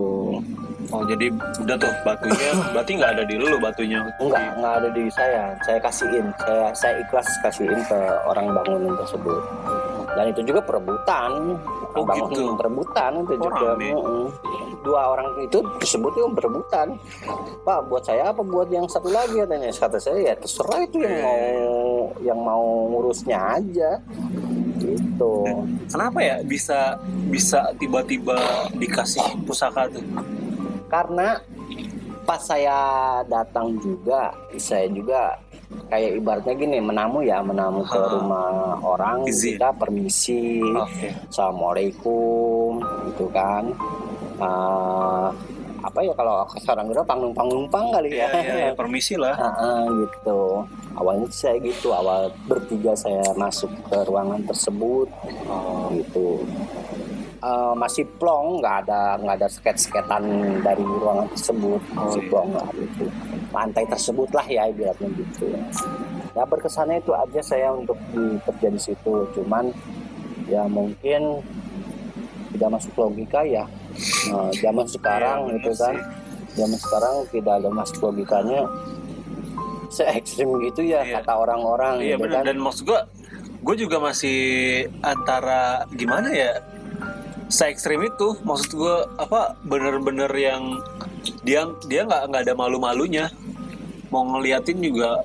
Oh 0.88 1.04
jadi 1.04 1.28
udah 1.60 1.76
tuh 1.76 1.92
batunya 2.08 2.52
berarti 2.74 2.92
nggak 2.96 3.12
ada 3.20 3.24
di 3.28 3.36
lu 3.36 3.60
batunya. 3.60 4.00
Enggak, 4.24 4.56
enggak 4.56 4.74
ada 4.80 4.90
di 4.96 5.04
saya. 5.12 5.44
Saya 5.68 5.80
kasihin, 5.84 6.26
saya 6.40 6.72
saya 6.72 6.94
ikhlas 7.04 7.28
kasihin 7.44 7.80
ke 7.92 8.00
orang 8.24 8.56
bangunan 8.56 8.96
tersebut. 8.96 9.42
Dan 10.18 10.34
itu 10.34 10.42
juga 10.42 10.66
perebutan, 10.66 11.62
Oh, 11.94 12.06
gitu. 12.10 12.58
perebutan 12.58 13.12
itu 13.22 13.34
Oh, 13.38 13.42
juga. 13.46 13.78
rame. 13.78 13.90
Dua 14.82 15.02
orang 15.14 15.30
itu 15.42 15.58
tersebut 15.78 16.12
itu 16.16 16.26
berebutan 16.32 16.96
pak 17.62 17.86
buat 17.86 18.02
saya 18.02 18.32
apa 18.32 18.40
buat 18.40 18.70
yang 18.70 18.88
satu 18.88 19.10
lagi? 19.10 19.38
Katanya. 19.38 19.70
Kata 19.70 19.98
saya 20.00 20.32
ya 20.32 20.34
terserah 20.34 20.80
itu 20.82 20.98
yang 21.02 21.18
mau 21.22 21.42
yang 22.24 22.40
mau 22.40 22.66
ngurusnya 22.90 23.38
aja. 23.58 24.00
Gitu. 24.78 25.34
Kenapa 25.90 26.20
ya 26.22 26.36
bisa 26.42 26.96
bisa 27.28 27.74
tiba-tiba 27.76 28.38
dikasih 28.74 29.44
pusaka 29.44 29.90
tuh? 29.92 30.06
Karena 30.88 31.42
pas 32.24 32.40
saya 32.40 32.78
datang 33.26 33.76
juga 33.80 34.32
saya 34.56 34.88
juga 34.88 35.36
kayak 35.88 36.12
ibaratnya 36.20 36.54
gini 36.56 36.78
menamu 36.80 37.20
ya 37.24 37.44
menamu 37.44 37.84
ke 37.84 38.00
rumah 38.00 38.80
orang 38.80 39.28
Izin. 39.28 39.56
kita 39.60 39.70
permisi. 39.76 40.64
Oke. 40.64 41.12
assalamualaikum 41.28 42.80
gitu 43.12 43.26
kan. 43.32 43.72
Ah, 44.38 45.34
apa 45.84 46.00
ya 46.04 46.14
kalau 46.18 46.44
sekarang 46.60 46.92
udah 46.92 47.06
panggung 47.06 47.34
panggung 47.34 47.68
kali 47.72 48.18
ya, 48.18 48.28
ya, 48.28 48.42
ya, 48.44 48.56
ya, 48.68 48.72
permisi 48.76 49.16
lah. 49.16 49.36
Ah, 49.38 49.54
ah, 49.56 49.82
gitu. 49.88 50.66
Awalnya 50.98 51.28
saya 51.30 51.56
gitu 51.62 51.94
awal 51.94 52.34
bertiga 52.50 52.98
saya 52.98 53.24
masuk 53.38 53.70
ke 53.88 53.98
ruangan 54.08 54.42
tersebut. 54.48 55.08
Oh. 55.48 55.88
gitu 55.96 56.44
Eh, 57.38 57.74
masih 57.78 58.02
plong 58.18 58.58
nggak 58.58 58.76
ada 58.90 59.14
nggak 59.22 59.36
ada 59.38 59.46
sket-sketan 59.46 60.26
dari 60.66 60.82
ruangan 60.82 61.30
tersebut. 61.38 61.78
Masih 61.94 62.22
iya. 62.26 62.30
plong 62.34 62.48
nggak 62.50 62.70
gitu. 62.82 63.06
Lantai 63.54 63.86
tersebut 63.86 64.30
lah 64.34 64.46
ya 64.50 64.66
ibaratnya 64.66 65.06
gitu. 65.14 65.46
Ya 66.34 66.44
berkesannya 66.50 66.98
itu 66.98 67.14
aja 67.14 67.42
saya 67.46 67.70
untuk 67.78 67.94
bekerja 68.10 68.74
di 68.74 68.82
situ. 68.82 69.14
Cuman 69.38 69.70
ya 70.50 70.66
mungkin 70.66 71.46
tidak 72.58 72.70
masuk 72.82 72.94
logika 72.98 73.46
ya. 73.46 73.70
Nah, 74.34 74.50
zaman 74.58 74.86
sekarang 74.90 75.38
Iya, 75.46 75.54
gitu 75.62 75.70
bener 75.78 75.82
kan. 75.86 75.96
zaman 76.58 76.78
sekarang 76.82 77.16
tidak 77.30 77.54
ada 77.62 77.70
masuk 77.70 77.98
logikanya. 78.02 78.62
Se 79.94 80.02
ekstrim 80.10 80.58
gitu 80.66 80.82
ya 80.82 81.06
Iya. 81.06 81.22
kata 81.22 81.38
orang-orang 81.38 82.02
Iya 82.02 82.18
gitu 82.18 82.34
kan. 82.34 82.44
Dan 82.50 82.58
maksud 82.66 82.84
gua 82.90 83.06
gue 83.58 83.76
juga 83.78 84.02
masih 84.02 84.40
antara 85.02 85.86
gimana 85.94 86.34
ya 86.34 86.56
se 87.48 87.64
ekstrim 87.66 88.04
itu 88.04 88.36
maksud 88.42 88.72
gue 88.74 88.96
apa 89.18 89.56
bener-bener 89.64 90.28
yang 90.32 90.84
dia 91.42 91.64
dia 91.86 92.04
nggak 92.04 92.24
nggak 92.28 92.44
ada 92.44 92.54
malu-malunya. 92.54 93.32
Mau 94.08 94.24
ngeliatin 94.26 94.80
juga 94.80 95.24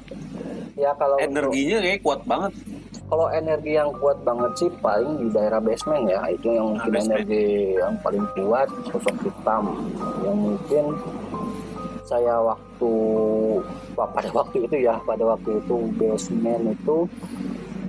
ya 0.75 0.91
kalau 0.95 1.15
untuk- 1.15 1.27
energinya 1.29 1.79
kayak 1.81 2.01
kuat 2.01 2.21
banget. 2.25 2.53
Kalau 3.05 3.29
energi 3.29 3.77
yang 3.77 3.93
kuat 3.93 4.25
banget 4.25 4.53
sih 4.57 4.71
paling 4.81 5.21
di 5.21 5.27
daerah 5.29 5.61
basement 5.61 6.09
ya. 6.09 6.25
Itu 6.27 6.49
yang 6.49 6.67
Ah, 6.71 6.71
mungkin 6.81 6.93
basement. 6.93 7.13
energi 7.21 7.45
yang 7.77 7.95
paling 8.01 8.25
kuat 8.33 8.69
sosok 8.89 9.17
hitam. 9.21 9.65
Yang 10.23 10.37
mungkin 10.39 10.85
saya 12.03 12.35
waktu 12.41 12.93
pada 13.95 14.29
waktu 14.39 14.57
itu 14.65 14.77
ya 14.81 14.97
pada 15.03 15.25
waktu 15.27 15.61
itu 15.61 15.77
basement 15.93 16.65
itu 16.73 16.97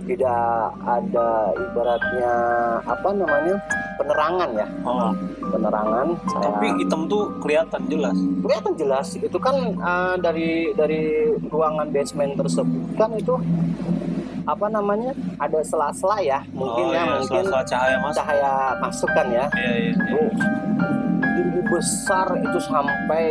tidak 0.04 0.44
ada 0.84 1.30
ibaratnya 1.56 2.34
apa 2.84 3.10
namanya 3.16 3.56
penerangan 3.98 4.50
ya. 4.56 4.68
Oh. 4.84 5.12
penerangan 5.44 6.18
saya 6.34 6.50
tapi 6.50 6.68
hitam 6.82 7.06
tuh 7.06 7.30
kelihatan 7.38 7.82
jelas. 7.86 8.18
Kelihatan 8.42 8.74
jelas. 8.74 9.08
Itu 9.14 9.38
kan 9.38 9.56
uh, 9.78 10.16
dari 10.18 10.74
dari 10.74 11.30
ruangan 11.52 11.94
basement 11.94 12.34
tersebut 12.40 12.98
kan 12.98 13.14
itu 13.14 13.38
apa 14.44 14.68
namanya 14.68 15.14
ada 15.38 15.60
sela-sela 15.62 16.18
ya. 16.20 16.40
Mungkin 16.52 16.90
oh, 16.90 16.96
ya 16.96 17.04
iya, 17.06 17.14
mungkin 17.22 17.44
salah 17.48 17.66
cahaya 17.68 17.96
mas 18.02 18.14
cahaya 18.18 18.54
masuk 18.82 19.10
kan 19.14 19.28
ya. 19.30 19.46
Iya, 19.56 19.74
iya, 19.78 19.94
iya. 19.94 20.26
tinggi 21.34 21.62
besar 21.70 22.28
itu 22.38 22.60
sampai 22.60 23.24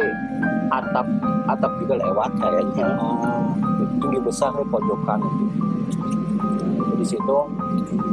atap 0.73 1.07
atap 1.51 1.73
juga 1.83 1.95
lewat 2.01 2.31
kayaknya. 2.39 2.87
Oh. 3.03 3.51
Tinggi 3.99 4.21
besar 4.23 4.55
di 4.57 4.65
pojokan 4.71 5.21
itu 5.21 5.47
di 7.03 7.07
situ. 7.11 7.39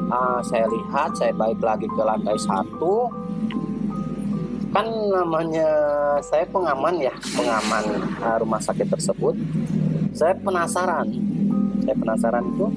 Ah, 0.09 0.41
saya 0.41 0.65
lihat 0.65 1.13
saya 1.13 1.29
balik 1.37 1.61
lagi 1.61 1.85
ke 1.85 2.01
lantai 2.01 2.37
satu. 2.41 3.05
Kan 4.73 4.85
namanya 5.13 5.69
saya 6.25 6.45
pengaman 6.49 6.97
ya 6.97 7.13
pengaman 7.37 7.83
ah, 8.25 8.37
rumah 8.41 8.57
sakit 8.57 8.89
tersebut. 8.89 9.37
Saya 10.17 10.33
penasaran 10.41 11.05
saya 11.85 11.95
penasaran 11.95 12.43
itu 12.43 12.67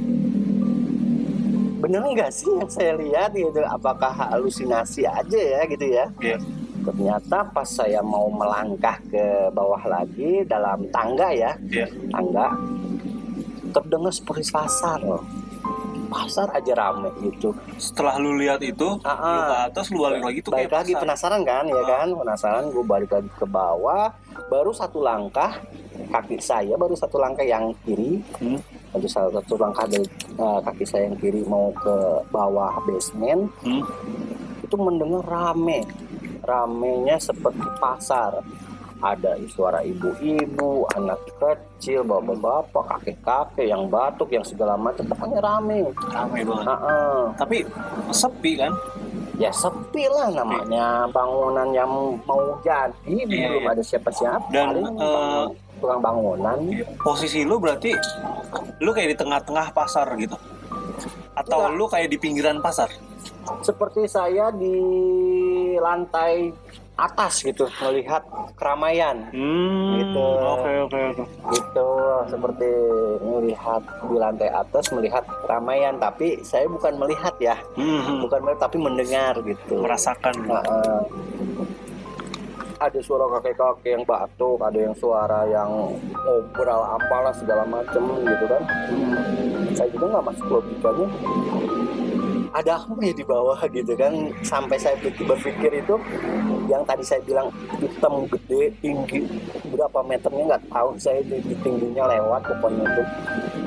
bener 1.82 2.00
nggak 2.14 2.30
sih 2.30 2.48
yang 2.48 2.70
saya 2.70 2.94
lihat 2.94 3.34
gitu? 3.34 3.60
Apakah 3.66 4.12
halusinasi 4.14 5.02
aja 5.08 5.40
ya 5.40 5.60
gitu 5.66 5.84
ya? 5.90 6.06
Iya. 6.22 6.38
Ternyata 6.82 7.46
pas 7.50 7.66
saya 7.66 8.00
mau 8.02 8.30
melangkah 8.30 8.98
ke 9.10 9.50
bawah 9.54 9.82
lagi 9.86 10.42
dalam 10.46 10.86
tangga 10.90 11.30
ya 11.30 11.54
iya. 11.70 11.86
tangga 12.10 12.58
terdengar 13.70 14.10
seperti 14.10 14.50
pasar 14.50 14.98
loh 14.98 15.41
pasar 16.12 16.52
aja 16.52 16.72
rame 16.76 17.08
gitu. 17.24 17.56
Setelah 17.80 18.20
lu 18.20 18.36
lihat 18.36 18.60
itu 18.60 19.00
Ah, 19.00 19.16
lu 19.16 19.40
ah. 19.40 19.48
ke 19.48 19.56
atas 19.72 19.86
lu 19.88 20.04
balik 20.04 20.20
lagi 20.20 20.38
tuh 20.44 20.52
balik 20.52 20.68
kayak 20.68 20.78
lagi 20.84 20.92
pasar. 20.92 21.02
penasaran 21.02 21.42
kan? 21.48 21.64
Ya 21.64 21.82
kan? 21.88 22.08
Penasaran 22.12 22.64
gue 22.68 22.84
balik 22.84 23.10
lagi 23.10 23.30
ke 23.32 23.46
bawah. 23.48 24.12
Baru 24.52 24.76
satu 24.76 25.00
langkah 25.00 25.56
kaki 26.12 26.36
saya 26.44 26.76
baru 26.76 26.92
satu 26.92 27.16
langkah 27.16 27.44
yang 27.44 27.72
kiri. 27.88 28.20
Hmm. 28.36 28.60
baru 28.92 29.08
satu, 29.08 29.40
satu 29.40 29.54
langkah 29.56 29.88
dari 29.88 30.04
eh, 30.36 30.60
kaki 30.68 30.84
saya 30.84 31.08
yang 31.08 31.16
kiri 31.16 31.40
mau 31.48 31.72
ke 31.72 31.94
bawah 32.28 32.76
basement. 32.84 33.48
Hmm. 33.64 33.80
itu 34.60 34.76
mendengar 34.76 35.24
rame. 35.24 35.80
Ramenya 36.42 37.22
seperti 37.22 37.62
pasar 37.78 38.42
ada 39.02 39.34
suara 39.50 39.82
ibu-ibu, 39.82 40.86
anak 40.94 41.18
kecil, 41.34 42.06
bapak-bapak, 42.06 42.86
kakek-kakek 42.88 43.66
yang 43.66 43.90
batuk, 43.90 44.30
yang 44.30 44.46
segala 44.46 44.78
macam, 44.78 45.02
pokoknya 45.04 45.42
rame. 45.42 45.90
ramai 46.08 46.40
banget 46.40 46.66
Heeh. 46.70 47.18
tapi 47.36 47.56
sepi 48.08 48.52
kan 48.56 48.72
Ya 49.32 49.48
sepi 49.50 50.06
lah 50.06 50.28
namanya 50.30 51.08
bangunan 51.08 51.72
yang 51.72 51.88
mau 52.22 52.52
jadi 52.60 52.92
Iya, 53.02 53.24
belum 53.48 53.64
iya. 53.64 53.72
ada 53.74 53.82
siapa-siapa. 53.82 54.44
Dan, 54.52 54.76
tukang 55.80 55.98
bangunan. 55.98 56.58
posisi 56.96 57.42
lu 57.42 57.58
berarti 57.58 57.90
lu 58.78 58.92
kayak 58.92 59.08
di 59.08 59.18
tengah-tengah 59.18 59.72
pasar 59.72 60.06
gitu 60.14 60.36
atau 61.34 61.58
Enggak. 61.64 61.74
lu 61.74 61.84
kayak 61.88 62.08
di 62.08 62.18
pinggiran 62.20 62.60
pasar 62.60 62.86
Seperti 63.58 64.06
saya 64.06 64.52
di 64.52 64.76
lantai 65.74 66.52
atas 67.02 67.42
gitu 67.42 67.66
melihat 67.82 68.22
keramaian. 68.54 69.26
Hmm 69.34 69.92
Gitu. 70.02 70.26
oke 70.26 70.70
oke 70.88 70.98
oke. 71.14 71.24
Gitu 71.54 71.88
seperti 72.30 72.68
melihat 73.22 73.82
di 74.06 74.16
lantai 74.18 74.50
atas 74.52 74.84
melihat 74.94 75.24
keramaian. 75.44 75.94
Tapi 75.98 76.40
saya 76.46 76.66
bukan 76.70 76.94
melihat 76.98 77.34
ya. 77.42 77.56
Hmm, 77.74 78.22
bukan 78.22 78.40
melihat 78.44 78.60
tapi 78.68 78.76
mendengar 78.78 79.34
gitu. 79.42 79.82
Merasakan. 79.82 80.34
Nah, 80.46 80.62
eh, 80.62 81.02
ada 82.82 82.98
suara 82.98 83.30
kakek-kakek 83.38 83.94
yang 83.94 84.02
batuk 84.02 84.58
ada 84.58 84.74
yang 84.74 84.94
suara 84.98 85.46
yang 85.46 85.70
ngobrol 86.26 86.82
apalah 86.82 87.30
segala 87.30 87.62
macem 87.62 88.02
gitu 88.26 88.44
kan. 88.50 88.62
Saya 89.72 89.88
juga 89.94 90.18
nggak 90.18 90.26
masuk 90.34 90.46
logikanya 90.50 91.06
ada 92.52 92.84
apa 92.84 93.00
ya 93.00 93.14
di 93.16 93.24
bawah 93.24 93.58
gitu 93.68 93.92
kan. 93.96 94.12
Sampai 94.44 94.76
saya 94.76 94.96
pikir 95.00 95.24
berpikir 95.24 95.82
itu 95.82 95.96
yang 96.68 96.84
tadi 96.84 97.04
saya 97.04 97.20
bilang 97.24 97.48
hitam 97.80 98.28
gede 98.28 98.72
tinggi 98.84 99.24
berapa 99.72 99.98
meternya 100.04 100.56
nggak 100.56 100.64
tahu. 100.68 100.88
Saya 101.00 101.20
di, 101.24 101.40
di 101.42 101.56
tingginya 101.64 102.08
lewat 102.08 102.40
pokoknya 102.46 102.84
itu. 102.84 103.02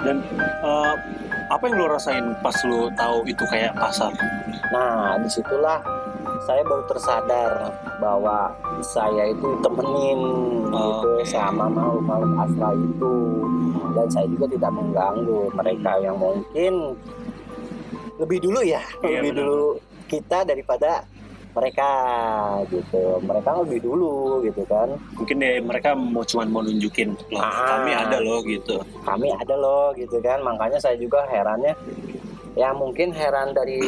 Dan 0.06 0.18
eh, 0.64 0.96
apa 1.50 1.64
yang 1.70 1.76
lu 1.78 1.86
rasain 1.90 2.26
pas 2.42 2.58
lu 2.66 2.90
tahu 2.94 3.26
itu 3.26 3.44
kayak 3.50 3.74
pasar? 3.78 4.14
Nah, 4.74 5.18
di 5.22 5.30
situlah 5.30 5.82
saya 6.46 6.62
baru 6.66 6.84
tersadar 6.86 7.52
bahwa 7.98 8.54
saya 8.86 9.34
itu 9.34 9.50
temenin 9.66 10.20
gitu 10.70 11.10
Oke. 11.16 11.26
sama 11.26 11.66
makhluk-makhluk 11.72 12.34
astral 12.44 12.74
itu. 12.78 13.16
Dan 13.96 14.08
saya 14.12 14.28
juga 14.28 14.46
tidak 14.52 14.72
mengganggu 14.76 15.42
mereka 15.56 15.92
yang 16.04 16.18
mungkin 16.20 16.94
lebih 18.16 18.38
dulu 18.42 18.60
ya. 18.64 18.82
Iya, 19.04 19.20
lebih 19.20 19.32
benar. 19.36 19.42
dulu 19.44 19.68
kita 20.06 20.38
daripada 20.46 20.92
mereka 21.56 21.90
gitu. 22.68 23.04
Mereka 23.24 23.50
lebih 23.64 23.80
dulu 23.80 24.44
gitu 24.44 24.62
kan. 24.68 24.92
Mungkin 25.16 25.38
ya 25.40 25.52
mereka 25.64 25.96
mau 25.96 26.24
cuman 26.24 26.48
mau 26.52 26.62
nunjukin 26.62 27.16
loh 27.32 27.40
Ah. 27.40 27.80
kami 27.80 27.92
ada 27.96 28.18
loh 28.20 28.40
gitu. 28.44 28.76
Kami 29.04 29.28
ada 29.32 29.56
loh 29.56 29.96
gitu 29.96 30.20
kan. 30.20 30.44
Makanya 30.44 30.80
saya 30.80 31.00
juga 31.00 31.24
herannya 31.32 31.72
ya 32.56 32.72
mungkin 32.72 33.12
heran 33.12 33.52
dari 33.52 33.80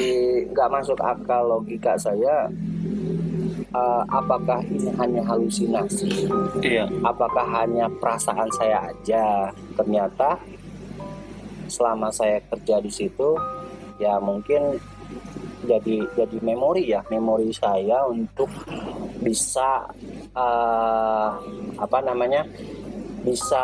nggak 0.52 0.68
masuk 0.72 1.00
akal 1.00 1.56
logika 1.56 1.96
saya 1.96 2.52
eh, 3.68 4.04
apakah 4.12 4.64
ini 4.64 4.88
hanya 4.96 5.22
halusinasi? 5.28 6.08
Iya. 6.64 6.88
Apakah 7.04 7.64
hanya 7.64 7.92
perasaan 8.00 8.48
saya 8.56 8.92
aja? 8.92 9.52
Ternyata 9.76 10.40
selama 11.68 12.08
saya 12.12 12.40
kerja 12.48 12.80
di 12.80 12.88
situ 12.88 13.36
ya 13.98 14.22
mungkin 14.22 14.78
jadi 15.66 16.06
jadi 16.14 16.38
memori 16.40 16.94
ya 16.94 17.02
memori 17.10 17.50
saya 17.52 18.06
untuk 18.08 18.48
bisa 19.22 19.90
uh, 20.38 21.30
apa 21.82 21.98
namanya 22.06 22.46
bisa 23.26 23.64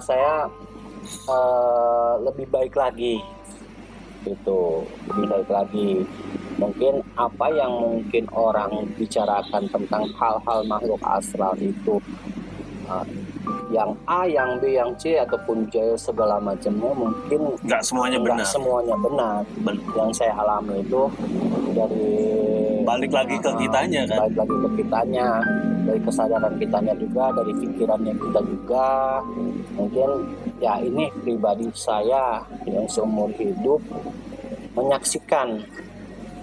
saya 0.00 0.48
uh, 1.28 2.14
lebih 2.22 2.48
baik 2.48 2.74
lagi. 2.78 3.20
Itu 4.22 4.86
lebih 5.10 5.26
baik 5.28 5.50
lagi. 5.50 5.90
Mungkin 6.56 7.02
apa 7.18 7.46
yang 7.50 7.72
mungkin 7.74 8.24
orang 8.30 8.86
bicarakan 8.94 9.66
tentang 9.66 10.06
hal-hal 10.14 10.62
makhluk 10.64 11.02
astral 11.02 11.58
itu 11.58 11.98
uh, 12.86 13.02
yang 13.72 13.90
A, 14.04 14.28
yang 14.28 14.60
B, 14.60 14.76
yang 14.76 14.92
C 15.00 15.16
ataupun 15.16 15.64
J 15.72 15.96
segala 15.96 16.36
macamnya 16.36 16.92
mungkin 16.92 17.56
nggak 17.64 17.82
semuanya 17.82 18.20
nggak 18.20 18.36
benar. 18.36 18.48
semuanya 18.52 18.96
benar. 19.00 19.36
Ben 19.64 19.76
Yang 19.96 20.10
saya 20.20 20.32
alami 20.36 20.84
itu 20.84 21.02
dari 21.72 22.08
balik 22.84 23.10
lagi 23.10 23.36
ke 23.40 23.50
kitanya 23.56 24.00
kan. 24.04 24.16
Balik 24.28 24.36
lagi 24.44 24.56
ke 24.60 24.68
kitanya, 24.82 25.28
dari 25.88 26.00
kesadaran 26.04 26.54
kitanya 26.60 26.92
juga, 27.00 27.24
dari 27.32 27.52
pikirannya 27.56 28.14
kita 28.14 28.40
juga. 28.44 28.90
Mungkin 29.72 30.10
ya 30.60 30.74
ini 30.84 31.08
pribadi 31.24 31.66
saya 31.72 32.44
yang 32.68 32.84
seumur 32.86 33.32
hidup 33.40 33.80
menyaksikan 34.76 35.64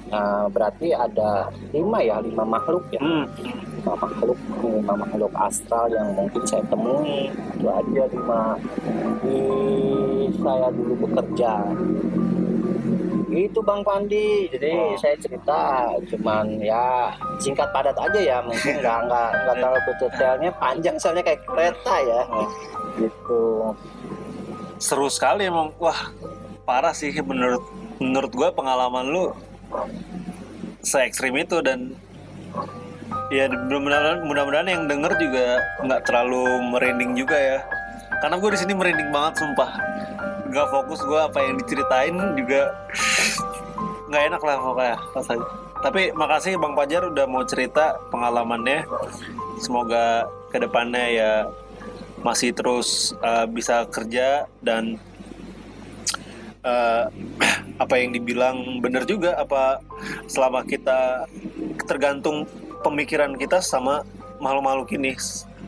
Nah, 0.10 0.50
berarti 0.50 0.90
ada 0.90 1.54
lima 1.70 2.02
ya, 2.02 2.18
lima 2.22 2.42
makhluk 2.42 2.84
ya. 2.90 3.02
Hmm. 3.02 3.26
Lima 3.80 3.94
makhluk, 3.96 4.40
lima 4.66 4.94
makhluk 4.98 5.34
astral 5.38 5.86
yang 5.94 6.10
mungkin 6.18 6.42
saya 6.50 6.66
temui. 6.68 7.30
Itu 7.30 7.68
aja 7.70 8.04
lima 8.10 8.42
di 9.22 9.42
saya 10.42 10.68
dulu 10.74 10.94
bekerja. 11.06 11.54
Itu 13.30 13.62
Bang 13.62 13.86
Pandi. 13.86 14.50
Jadi 14.50 14.74
oh. 14.74 14.98
saya 14.98 15.16
cerita 15.22 15.94
cuman 16.10 16.58
ya 16.60 17.14
singkat 17.38 17.70
padat 17.70 17.96
aja 17.96 18.20
ya, 18.20 18.38
mungkin 18.42 18.82
nggak 18.82 19.00
nggak 19.06 19.30
nggak 19.46 19.56
terlalu 19.62 19.80
detailnya 20.02 20.52
panjang 20.58 20.96
soalnya 20.98 21.24
kayak 21.24 21.46
kereta 21.46 21.96
ya. 22.02 22.22
Oh. 22.34 22.50
Gitu. 22.98 23.44
Seru 24.82 25.08
sekali 25.08 25.46
emang. 25.46 25.70
Wah, 25.78 26.10
parah 26.66 26.92
sih 26.92 27.14
menurut 27.22 27.62
menurut 28.00 28.32
gue 28.32 28.50
pengalaman 28.56 29.06
lu 29.12 29.26
se 30.80 30.98
ekstrim 31.04 31.36
itu 31.36 31.60
dan 31.60 31.94
ya 33.30 33.46
mudah-mudahan 33.50 34.26
mudah-mudahan 34.26 34.68
yang 34.70 34.84
denger 34.90 35.14
juga 35.22 35.46
nggak 35.86 36.02
terlalu 36.08 36.44
merinding 36.74 37.14
juga 37.14 37.38
ya. 37.38 37.60
Karena 38.20 38.36
gue 38.36 38.50
di 38.52 38.60
sini 38.60 38.74
merinding 38.76 39.10
banget 39.14 39.44
sumpah. 39.46 39.72
Nggak 40.50 40.68
fokus 40.74 41.00
gue 41.06 41.20
apa 41.20 41.40
yang 41.46 41.56
diceritain 41.62 42.16
juga 42.36 42.74
nggak 44.10 44.24
enak 44.34 44.42
lah 44.42 44.58
pokoknya 44.58 44.98
rasanya. 45.14 45.48
Tapi 45.80 46.02
makasih 46.12 46.60
bang 46.60 46.74
Pajar 46.76 47.02
udah 47.08 47.26
mau 47.30 47.44
cerita 47.48 47.96
pengalamannya. 48.12 48.84
Semoga 49.62 50.28
ke 50.50 50.58
depannya 50.60 51.06
ya 51.14 51.32
masih 52.20 52.52
terus 52.52 53.16
uh, 53.24 53.48
bisa 53.48 53.88
kerja 53.88 54.50
dan 54.60 55.00
uh, 56.68 57.08
apa 57.80 57.96
yang 57.96 58.12
dibilang 58.12 58.84
benar 58.84 59.08
juga 59.08 59.40
apa 59.40 59.80
selama 60.28 60.68
kita 60.68 61.26
tergantung 61.88 62.44
pemikiran 62.84 63.34
kita 63.40 63.64
sama 63.64 64.04
makhluk-makhluk 64.44 64.92
ini. 64.96 65.16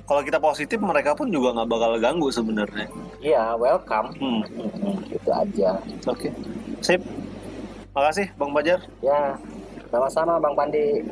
Kalau 0.06 0.22
kita 0.28 0.44
positif 0.44 0.76
mereka 0.84 1.16
pun 1.16 1.32
juga 1.32 1.56
nggak 1.56 1.70
bakal 1.72 1.92
ganggu 1.98 2.28
sebenarnya. 2.28 2.92
Iya 3.24 3.56
welcome. 3.56 4.12
Hmm. 4.20 4.44
Hmm, 4.44 5.00
itu 5.08 5.32
aja. 5.32 5.80
Oke. 6.08 6.28
Okay. 6.28 6.32
sip. 6.84 7.02
Makasih 7.92 8.32
bang 8.40 8.52
Bajar 8.56 8.80
ya 9.04 9.36
sama-sama 9.92 10.40
bang 10.40 10.56
Pandi 10.56 11.04